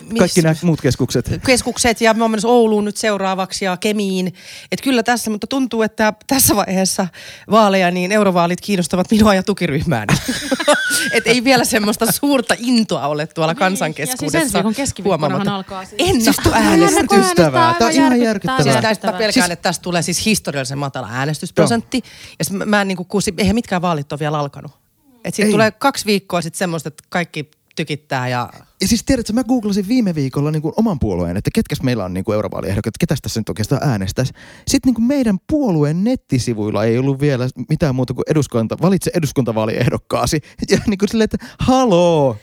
miss- 0.02 0.20
Kaikki 0.20 0.42
nämä 0.42 0.56
muut 0.64 0.82
keskukset. 0.82 1.32
keskukset 1.46 2.02
ja 2.02 2.14
mä 2.14 2.24
oon 2.24 2.32
menossa 2.32 2.48
Ouluun 2.48 2.86
nyt 2.86 2.98
seuraavaksi 2.98 3.66
ja 3.66 3.78
Kemiin. 3.78 4.34
Et 4.72 4.82
kyllä 4.82 5.04
tässä, 5.04 5.32
mutta 5.32 5.48
tuntuu, 5.48 5.82
että 5.82 6.14
tässä 6.28 6.56
vaiheessa 6.56 7.08
vaaleja 7.52 7.92
niin 7.92 8.12
eurovaalit 8.12 8.62
kiinnostavat 8.62 9.12
minua 9.12 9.36
ja 9.36 9.44
tukiryhmääni. 9.44 10.14
Et 11.12 11.28
ei 11.28 11.44
vielä 11.44 11.66
semmoista 11.66 12.12
suurta 12.12 12.56
intoa 12.58 13.08
ole 13.08 13.28
tuolla 13.28 13.56
kansan 13.56 13.92
Niin, 13.98 14.08
Ja 14.10 14.16
siis 14.18 14.36
ensi 14.36 14.58
huomaamatta. 15.04 15.56
alkaa 15.56 15.86
siis. 15.86 15.96
Ennätty 16.10 16.24
Siis 16.44 16.54
äänestys. 16.54 16.96
Järkyttävää. 16.98 17.74
Tämä 17.74 17.88
on 17.88 17.94
ihan 17.96 18.22
järkyttävää. 18.22 18.64
Siis 18.64 18.76
tästä 18.82 19.12
mä 19.12 19.18
pelkään, 19.18 19.52
että 19.52 19.64
tästä 19.64 19.84
tulee 19.84 20.02
siis 20.02 20.26
historiallisen 20.26 20.78
matala 20.78 21.08
äänestysprosentti. 21.12 22.02
Ja 22.40 22.46
sit 22.46 22.54
mä, 22.54 22.66
mä 22.66 22.82
en 22.82 22.96
kun 23.08 23.22
si- 23.22 23.34
eihän 23.38 23.56
mitkään 23.56 23.82
vaalit 23.82 24.12
ole 24.12 24.20
vielä 24.20 24.40
alkanut. 24.40 24.81
Et 25.24 25.36
siitä 25.36 25.48
Ei. 25.48 25.52
tulee 25.52 25.72
kaksi 25.72 26.06
viikkoa 26.06 26.42
sitten 26.42 26.58
semmoista, 26.58 26.88
että 26.88 27.04
kaikki 27.10 27.52
tykittää 27.76 28.28
ja 28.28 28.50
Ja 28.82 28.88
siis 28.88 29.04
tiedätkö, 29.04 29.34
mä 29.34 29.44
googlasin 29.44 29.88
viime 29.88 30.16
viikolla 30.16 30.52
niin 30.52 30.62
kuin 30.62 30.74
oman 30.78 31.00
puolueen, 31.00 31.38
että 31.38 31.50
ketkäs 31.54 31.82
meillä 31.82 32.06
on 32.06 32.14
niin 32.14 32.24
kuin 32.24 32.36
eurovaaliehdokkaat, 32.36 32.98
ketäs 33.00 33.22
tässä 33.22 33.40
nyt 33.40 33.50
oikeastaan 33.50 33.90
äänestäisi. 33.90 34.34
Sitten 34.68 34.88
niin 34.88 34.96
kuin 34.96 35.06
meidän 35.06 35.38
puolueen 35.50 36.04
nettisivuilla 36.04 36.86
ei 36.86 36.98
ollut 36.98 37.20
vielä 37.22 37.50
mitään 37.70 37.96
muuta 37.96 38.14
kuin 38.14 38.24
eduskunta, 38.30 38.78
valitse 38.82 39.12
eduskuntavaaliehdokkaasi. 39.14 40.42
Ja 40.72 40.78
niin 40.88 40.98
kuin 40.98 41.10
silleen, 41.10 41.30
että 41.34 41.46
haloo. 41.60 42.38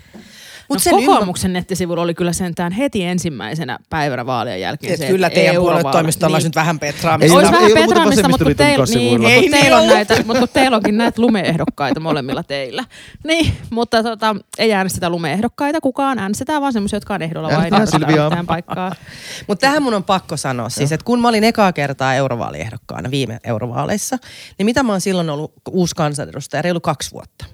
Mut 0.69 0.77
no, 0.77 0.79
sen 0.79 0.95
kokoomuksen 0.95 1.53
nettisivulla 1.53 2.03
oli 2.03 2.15
kyllä 2.15 2.33
sentään 2.33 2.73
heti 2.73 3.05
ensimmäisenä 3.05 3.79
päivänä 3.91 4.27
vaalien 4.27 4.61
jälkeen 4.61 4.93
Et 4.93 5.01
se, 5.01 5.07
kyllä 5.07 5.31
teidän 5.31 5.57
puoluetoimistolla 5.57 6.37
olisi 6.37 6.45
niin. 6.45 6.51
nyt 6.51 6.57
vähän 6.57 6.79
Ei 6.83 6.93
petraamista. 6.93 7.37
Olisi 7.37 7.53
vähän 7.53 7.71
petraamista, 7.75 8.29
mutta 8.29 8.45
kun, 8.45 8.57
teillä, 8.57 8.85
niin, 8.85 9.25
Ei 9.25 9.41
mutta, 9.41 9.57
teillä 9.61 9.79
on 9.79 9.87
näitä, 9.87 10.17
mutta 10.25 10.39
kun 10.41 10.49
teillä 10.53 10.77
onkin 10.77 10.99
näitä 10.99 11.23
lumeehdokkaita 11.23 12.01
molemmilla 12.01 12.43
teillä. 12.43 12.85
Niin, 13.25 13.53
mutta 13.71 14.03
tota, 14.03 14.37
ei 14.59 14.73
äänestetä 14.73 15.11
lumeehdokkaita 15.11 15.81
kukaan, 15.81 16.19
äänestetään 16.19 16.61
vaan 16.63 16.73
semmoisia, 16.73 16.97
jotka 16.97 17.15
on 17.15 17.23
ehdolla 17.23 17.49
vai 17.49 17.55
Äänestetään 17.55 17.83
ehdokkaita 17.83 18.07
Silviaa. 18.07 18.31
mitään 18.31 18.47
paikkaa. 18.47 18.93
Mutta 19.49 19.61
tähän 19.61 19.83
mun 19.83 19.95
on 19.95 20.05
pakko 20.05 20.37
sanoa 20.37 20.69
siis, 20.69 20.93
että 20.93 21.05
kun 21.05 21.21
mä 21.21 21.29
olin 21.29 21.45
ekaa 21.45 21.73
kertaa 21.73 22.15
eurovaaliehdokkaana 22.15 23.11
viime 23.11 23.39
eurovaaleissa, 23.45 24.19
niin 24.59 24.67
mitä 24.67 24.83
mä 24.83 24.93
oon 24.93 25.01
silloin 25.01 25.31
ollut 25.31 25.53
uusi 25.71 25.95
kansanedustaja, 25.95 26.63
reilu 26.63 26.81
kaksi 26.81 27.13
vuotta. 27.13 27.45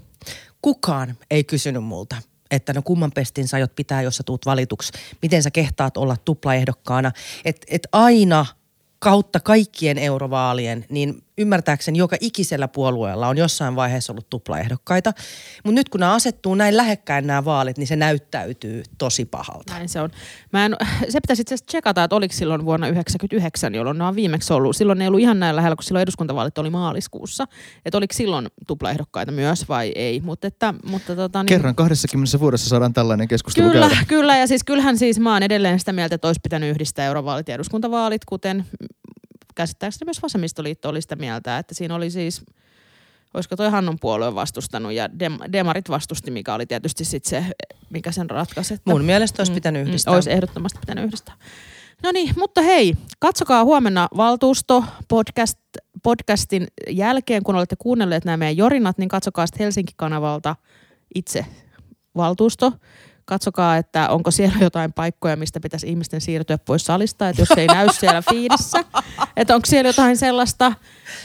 Kukaan 0.62 1.16
ei 1.30 1.44
kysynyt 1.44 1.84
multa, 1.84 2.16
että 2.50 2.72
no 2.72 2.82
kumman 2.82 3.12
pestin 3.12 3.48
sä 3.48 3.56
aiot 3.56 3.76
pitää, 3.76 4.02
jos 4.02 4.16
sä 4.16 4.22
tuut 4.22 4.46
valituksi, 4.46 4.92
miten 5.22 5.42
sä 5.42 5.50
kehtaat 5.50 5.96
olla 5.96 6.16
tuplaehdokkaana. 6.24 7.12
Että 7.44 7.66
et 7.70 7.88
aina 7.92 8.46
kautta 8.98 9.40
kaikkien 9.40 9.98
eurovaalien, 9.98 10.86
niin 10.88 11.23
ymmärtääkseni 11.38 11.98
joka 11.98 12.16
ikisellä 12.20 12.68
puolueella 12.68 13.28
on 13.28 13.38
jossain 13.38 13.76
vaiheessa 13.76 14.12
ollut 14.12 14.30
tuplaehdokkaita. 14.30 15.12
Mutta 15.64 15.74
nyt 15.74 15.88
kun 15.88 16.00
nämä 16.00 16.14
asettuu 16.14 16.54
näin 16.54 16.76
lähekkäin 16.76 17.26
nämä 17.26 17.44
vaalit, 17.44 17.78
niin 17.78 17.86
se 17.86 17.96
näyttäytyy 17.96 18.82
tosi 18.98 19.24
pahalta. 19.24 19.72
Näin 19.72 19.88
se 19.88 20.00
on. 20.00 20.10
Mä 20.52 20.64
en, 20.64 20.76
se 21.08 21.20
pitäisi 21.20 21.42
itse 21.42 21.54
asiassa 21.54 21.66
tsekata, 21.66 22.04
että 22.04 22.16
oliko 22.16 22.34
silloin 22.34 22.64
vuonna 22.64 22.86
1999, 22.86 23.74
jolloin 23.74 23.98
ne 23.98 24.04
on 24.04 24.16
viimeksi 24.16 24.52
ollut. 24.52 24.76
Silloin 24.76 24.98
ne 24.98 25.04
ei 25.04 25.08
ollut 25.08 25.20
ihan 25.20 25.40
näin 25.40 25.56
lähellä, 25.56 25.76
kun 25.76 25.84
silloin 25.84 26.02
eduskuntavaalit 26.02 26.58
oli 26.58 26.70
maaliskuussa. 26.70 27.46
Että 27.84 27.98
oliko 27.98 28.14
silloin 28.14 28.48
tuplaehdokkaita 28.66 29.32
myös 29.32 29.68
vai 29.68 29.92
ei. 29.94 30.20
Mutta 30.20 30.46
että, 30.46 30.74
mutta 30.86 31.16
tota, 31.16 31.42
niin, 31.42 31.48
Kerran 31.48 31.74
20 31.74 32.40
vuodessa 32.40 32.68
saadaan 32.68 32.92
tällainen 32.92 33.28
keskustelu 33.28 33.70
Kyllä, 33.70 33.88
käydä. 33.88 34.04
kyllä. 34.08 34.36
Ja 34.36 34.46
siis 34.46 34.64
kyllähän 34.64 34.98
siis 34.98 35.20
mä 35.20 35.32
oon 35.32 35.42
edelleen 35.42 35.78
sitä 35.78 35.92
mieltä, 35.92 36.14
että 36.14 36.28
olisi 36.28 36.40
pitänyt 36.42 36.70
yhdistää 36.70 37.06
eurovaalit 37.06 37.48
ja 37.48 37.54
eduskuntavaalit, 37.54 38.24
kuten 38.24 38.64
käsittääkseni 39.54 40.06
myös 40.06 40.22
vasemmistoliitto 40.22 40.88
oli 40.88 41.02
sitä 41.02 41.16
mieltä, 41.16 41.58
että 41.58 41.74
siinä 41.74 41.94
oli 41.94 42.10
siis, 42.10 42.44
olisiko 43.34 43.56
toi 43.56 43.70
Hannon 43.70 43.98
puolue 44.00 44.34
vastustanut 44.34 44.92
ja 44.92 45.06
dem- 45.06 45.52
demarit 45.52 45.88
vastusti, 45.88 46.30
mikä 46.30 46.54
oli 46.54 46.66
tietysti 46.66 47.04
sit 47.04 47.24
se, 47.24 47.44
mikä 47.90 48.12
sen 48.12 48.30
ratkaisi. 48.30 48.74
Että 48.74 48.90
Mun 48.90 49.04
mielestä 49.04 49.40
olisi 49.40 49.52
pitänyt 49.52 49.88
yhdistää. 49.88 50.12
Mm, 50.12 50.14
olisi 50.14 50.32
ehdottomasti 50.32 50.78
pitänyt 50.78 51.04
yhdistää. 51.04 51.34
No 52.02 52.12
niin, 52.12 52.34
mutta 52.36 52.62
hei, 52.62 52.94
katsokaa 53.18 53.64
huomenna 53.64 54.08
valtuusto 54.16 54.84
podcast, 55.08 55.58
podcastin 56.02 56.66
jälkeen, 56.90 57.42
kun 57.42 57.54
olette 57.54 57.76
kuunnelleet 57.78 58.24
nämä 58.24 58.36
meidän 58.36 58.56
jorinat, 58.56 58.98
niin 58.98 59.08
katsokaa 59.08 59.46
sitten 59.46 59.64
Helsinki-kanavalta 59.64 60.56
itse 61.14 61.46
valtuusto. 62.16 62.72
Katsokaa, 63.24 63.76
että 63.76 64.08
onko 64.08 64.30
siellä 64.30 64.56
jotain 64.60 64.92
paikkoja, 64.92 65.36
mistä 65.36 65.60
pitäisi 65.60 65.88
ihmisten 65.88 66.20
siirtyä 66.20 66.58
pois 66.58 66.84
salista, 66.84 67.28
että 67.28 67.42
jos 67.42 67.48
ei 67.56 67.66
näy 67.66 67.88
siellä 67.92 68.22
fiidissä, 68.30 68.84
että 69.36 69.54
onko 69.54 69.66
siellä 69.66 69.88
jotain 69.88 70.16
sellaista. 70.16 70.72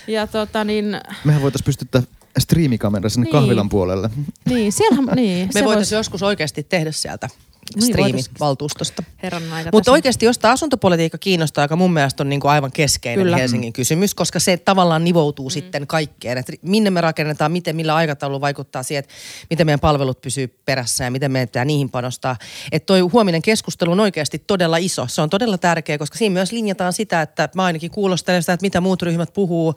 Ja 0.08 0.28
tota 0.28 0.64
niin, 0.64 1.02
Mehän 1.24 1.42
voitaisiin 1.42 1.66
pystyttää 1.66 2.02
striimikamera 2.40 3.10
sinne 3.10 3.26
Niin. 3.26 3.32
kahvilan 3.32 3.70
puolelle. 3.70 4.10
niin 4.46 4.72
siellähän, 4.72 5.06
niin. 5.16 5.50
Me 5.54 5.64
voitaisiin 5.66 5.96
vois- 5.98 6.00
joskus 6.00 6.24
oikeasti 6.24 6.64
tehdä 6.64 6.92
sieltä 6.92 7.30
Niin, 7.76 7.86
striimi 7.86 8.12
voitais. 8.12 8.30
valtuustosta. 8.40 9.04
Mutta 9.72 9.92
oikeasti, 9.92 10.26
jos 10.26 10.40
tämä 10.40 10.52
asuntopolitiikka 10.52 11.18
kiinnostaa, 11.18 11.64
joka 11.64 11.76
mun 11.76 11.94
mielestä 11.94 12.24
on 12.24 12.30
niinku 12.30 12.48
aivan 12.48 12.72
keskeinen 12.72 13.24
Kyllä. 13.26 13.38
Helsingin 13.38 13.74
kysymys, 13.74 14.16
koska 14.16 14.40
se 14.40 14.58
tavallaan 14.58 15.04
nivoutuu 15.04 15.50
mm. 15.50 15.52
sitten 15.52 15.88
kaikkeen. 15.88 16.38
Että 16.38 16.54
minne 16.62 16.90
me 16.90 17.02
rakennetaan, 17.02 17.52
miten, 17.52 17.76
millä 17.76 17.96
aikataulu 17.96 18.42
vaikuttaa 18.42 18.84
siihen, 18.84 19.00
että 19.00 19.14
miten 19.50 19.68
meidän 19.68 19.80
palvelut 19.80 20.22
pysyy 20.22 20.48
perässä 20.66 21.04
ja 21.04 21.12
miten 21.12 21.32
meidän 21.32 21.48
pitää 21.48 21.66
niihin 21.66 21.90
panostaa. 21.90 22.36
Että 22.72 22.86
toi 22.86 23.00
huominen 23.00 23.42
keskustelu 23.42 23.92
on 23.92 24.00
oikeasti 24.00 24.44
todella 24.48 24.78
iso. 24.78 25.08
Se 25.08 25.22
on 25.22 25.30
todella 25.30 25.58
tärkeä, 25.58 25.98
koska 25.98 26.18
siinä 26.18 26.34
myös 26.34 26.52
linjataan 26.52 26.94
sitä, 26.94 27.22
että 27.22 27.50
mä 27.56 27.64
ainakin 27.66 27.92
kuulostelen 27.92 28.44
sitä, 28.44 28.54
että 28.54 28.64
mitä 28.64 28.82
muut 28.82 29.02
ryhmät 29.02 29.34
puhuu, 29.34 29.76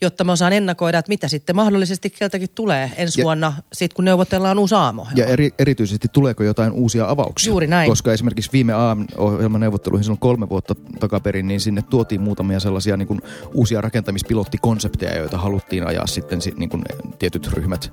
jotta 0.00 0.24
mä 0.24 0.32
osaan 0.32 0.52
ennakoida, 0.52 0.98
että 0.98 1.08
mitä 1.08 1.28
sitten 1.28 1.56
mahdollisesti 1.56 2.10
keltäkin 2.10 2.48
tulee 2.54 2.92
ensi 2.96 3.20
Ja- 3.20 3.24
vuonna, 3.24 3.52
sit 3.72 3.94
kun 3.94 4.04
neuvotellaan 4.04 4.58
uusi 4.58 4.74
aamu. 4.74 5.06
Ja 5.14 5.26
eri, 5.26 5.50
erityisesti 5.58 6.08
tuleeko 6.12 6.42
jotain 6.42 6.72
uusia 6.72 7.10
avauksia? 7.10 7.33
Juuri 7.46 7.66
näin. 7.66 7.90
Koska 7.90 8.12
esimerkiksi 8.12 8.52
viime 8.52 8.72
AM-ohjelman 8.72 9.60
neuvotteluihin 9.60 10.04
silloin 10.04 10.20
kolme 10.20 10.48
vuotta 10.48 10.74
takaperin, 11.00 11.48
niin 11.48 11.60
sinne 11.60 11.82
tuotiin 11.82 12.20
muutamia 12.20 12.60
sellaisia 12.60 12.96
niin 12.96 13.08
kuin, 13.08 13.20
uusia 13.54 13.80
rakentamispilottikonsepteja, 13.80 15.18
joita 15.18 15.38
haluttiin 15.38 15.86
ajaa 15.86 16.06
sitten 16.06 16.40
si- 16.42 16.54
niin 16.56 16.70
kuin, 16.70 16.84
tietyt 17.18 17.52
ryhmät. 17.52 17.92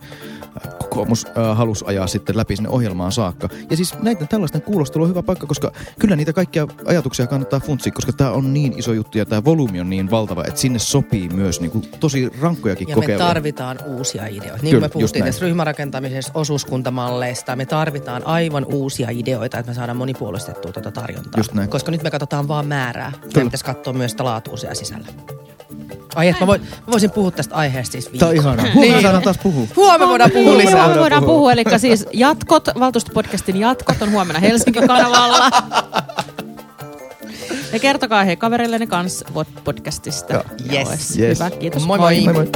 Kokoomus 0.92 1.26
äh, 1.26 1.58
halusi 1.58 1.86
ajaa 1.88 2.08
sitten 2.08 2.38
läpi 2.38 2.56
sinne 2.56 2.70
ohjelmaan 2.70 3.12
saakka. 3.12 3.50
Ja 3.70 3.78
siis 3.78 3.96
näiden 4.02 4.28
tällaisten 4.28 4.62
kuulostelu 4.62 5.04
on 5.04 5.10
hyvä 5.10 5.24
paikka, 5.24 5.48
koska 5.48 5.72
kyllä 6.00 6.16
niitä 6.16 6.34
kaikkia 6.34 6.68
ajatuksia 6.86 7.28
kannattaa 7.28 7.60
funtsia, 7.60 7.92
koska 7.92 8.14
tämä 8.14 8.32
on 8.32 8.54
niin 8.54 8.80
iso 8.80 8.94
juttu 8.94 9.18
ja 9.18 9.26
tämä 9.26 9.44
volyymi 9.44 9.80
on 9.82 9.90
niin 9.90 10.12
valtava, 10.12 10.44
että 10.48 10.60
sinne 10.60 10.80
sopii 10.80 11.30
myös 11.30 11.62
niin 11.62 11.72
kuin, 11.72 11.86
tosi 12.00 12.30
rankkojakin 12.42 12.88
Ja 12.90 12.96
me 12.96 13.02
kokeiluja. 13.02 13.28
tarvitaan 13.28 13.80
uusia 13.86 14.28
ideoita. 14.28 14.44
Niin 14.48 14.60
Kyllä, 14.62 14.72
kuin 14.72 14.82
me 14.82 14.90
puhuttiin 14.90 15.26
tässä 15.26 15.46
ryhmärakentamisessa, 15.46 16.32
osuuskuntamalleista, 16.34 17.56
me 17.56 17.66
tarvitaan 17.66 18.28
aivan 18.28 18.66
uusia 18.66 19.08
ideoita, 19.12 19.58
että 19.60 19.72
me 19.72 19.76
saadaan 19.76 19.98
monipuolistettua 19.98 20.72
tuota 20.72 20.92
tarjontaa. 20.92 21.40
Just 21.40 21.54
näin. 21.54 21.70
Koska 21.70 21.92
nyt 21.92 22.04
me 22.04 22.12
katsotaan 22.12 22.48
vaan 22.48 22.68
määrää. 22.68 23.12
Me 23.12 23.18
Kyllä. 23.34 23.46
pitäisi 23.46 23.66
katsoa 23.66 23.94
myös 23.94 24.12
sitä 24.12 24.24
laatua 24.24 24.58
siellä 24.58 24.76
sisällä. 24.76 25.08
Ai 26.16 26.28
että 26.28 26.42
mä, 26.44 26.48
voin, 26.48 26.62
mä 26.62 26.92
voisin 26.92 27.12
puhua 27.12 27.32
tästä 27.32 27.56
aiheesta 27.56 27.92
siis 27.92 28.10
Tämä 28.20 28.30
on 28.30 28.36
ihanaa. 28.36 28.66
Huomenna 28.74 29.02
saadaan 29.02 29.24
taas 29.24 29.38
puhua. 29.38 29.68
Huomenna 29.76 30.08
voidaan 30.08 30.32
puhua 30.32 30.44
Huomenna 30.52 30.70
lisää. 30.72 30.86
voidaan 30.88 31.00
voidaan 31.00 31.24
puhua. 31.24 31.36
puhua. 31.38 31.52
Eli 31.52 31.64
siis 31.78 32.06
jatkot, 32.14 32.68
valtuustopodcastin 32.80 33.58
jatkot 33.58 34.02
on 34.02 34.12
huomenna 34.12 34.40
Helsinki-kanavalla. 34.40 35.50
Ja 37.74 37.80
kertokaa 37.80 38.24
hei 38.24 38.36
kavereillenne 38.38 38.88
kanssa 38.88 39.26
podcastista. 39.64 40.34
Joo. 40.34 40.44
Yes. 40.74 40.90
Yes. 40.90 41.18
Yes. 41.20 41.40
Hyvä, 41.40 41.50
kiitos. 41.50 41.86
Moi 41.86 41.98
moi. 42.00 42.22
Moi 42.22 42.34
moi. 42.34 42.48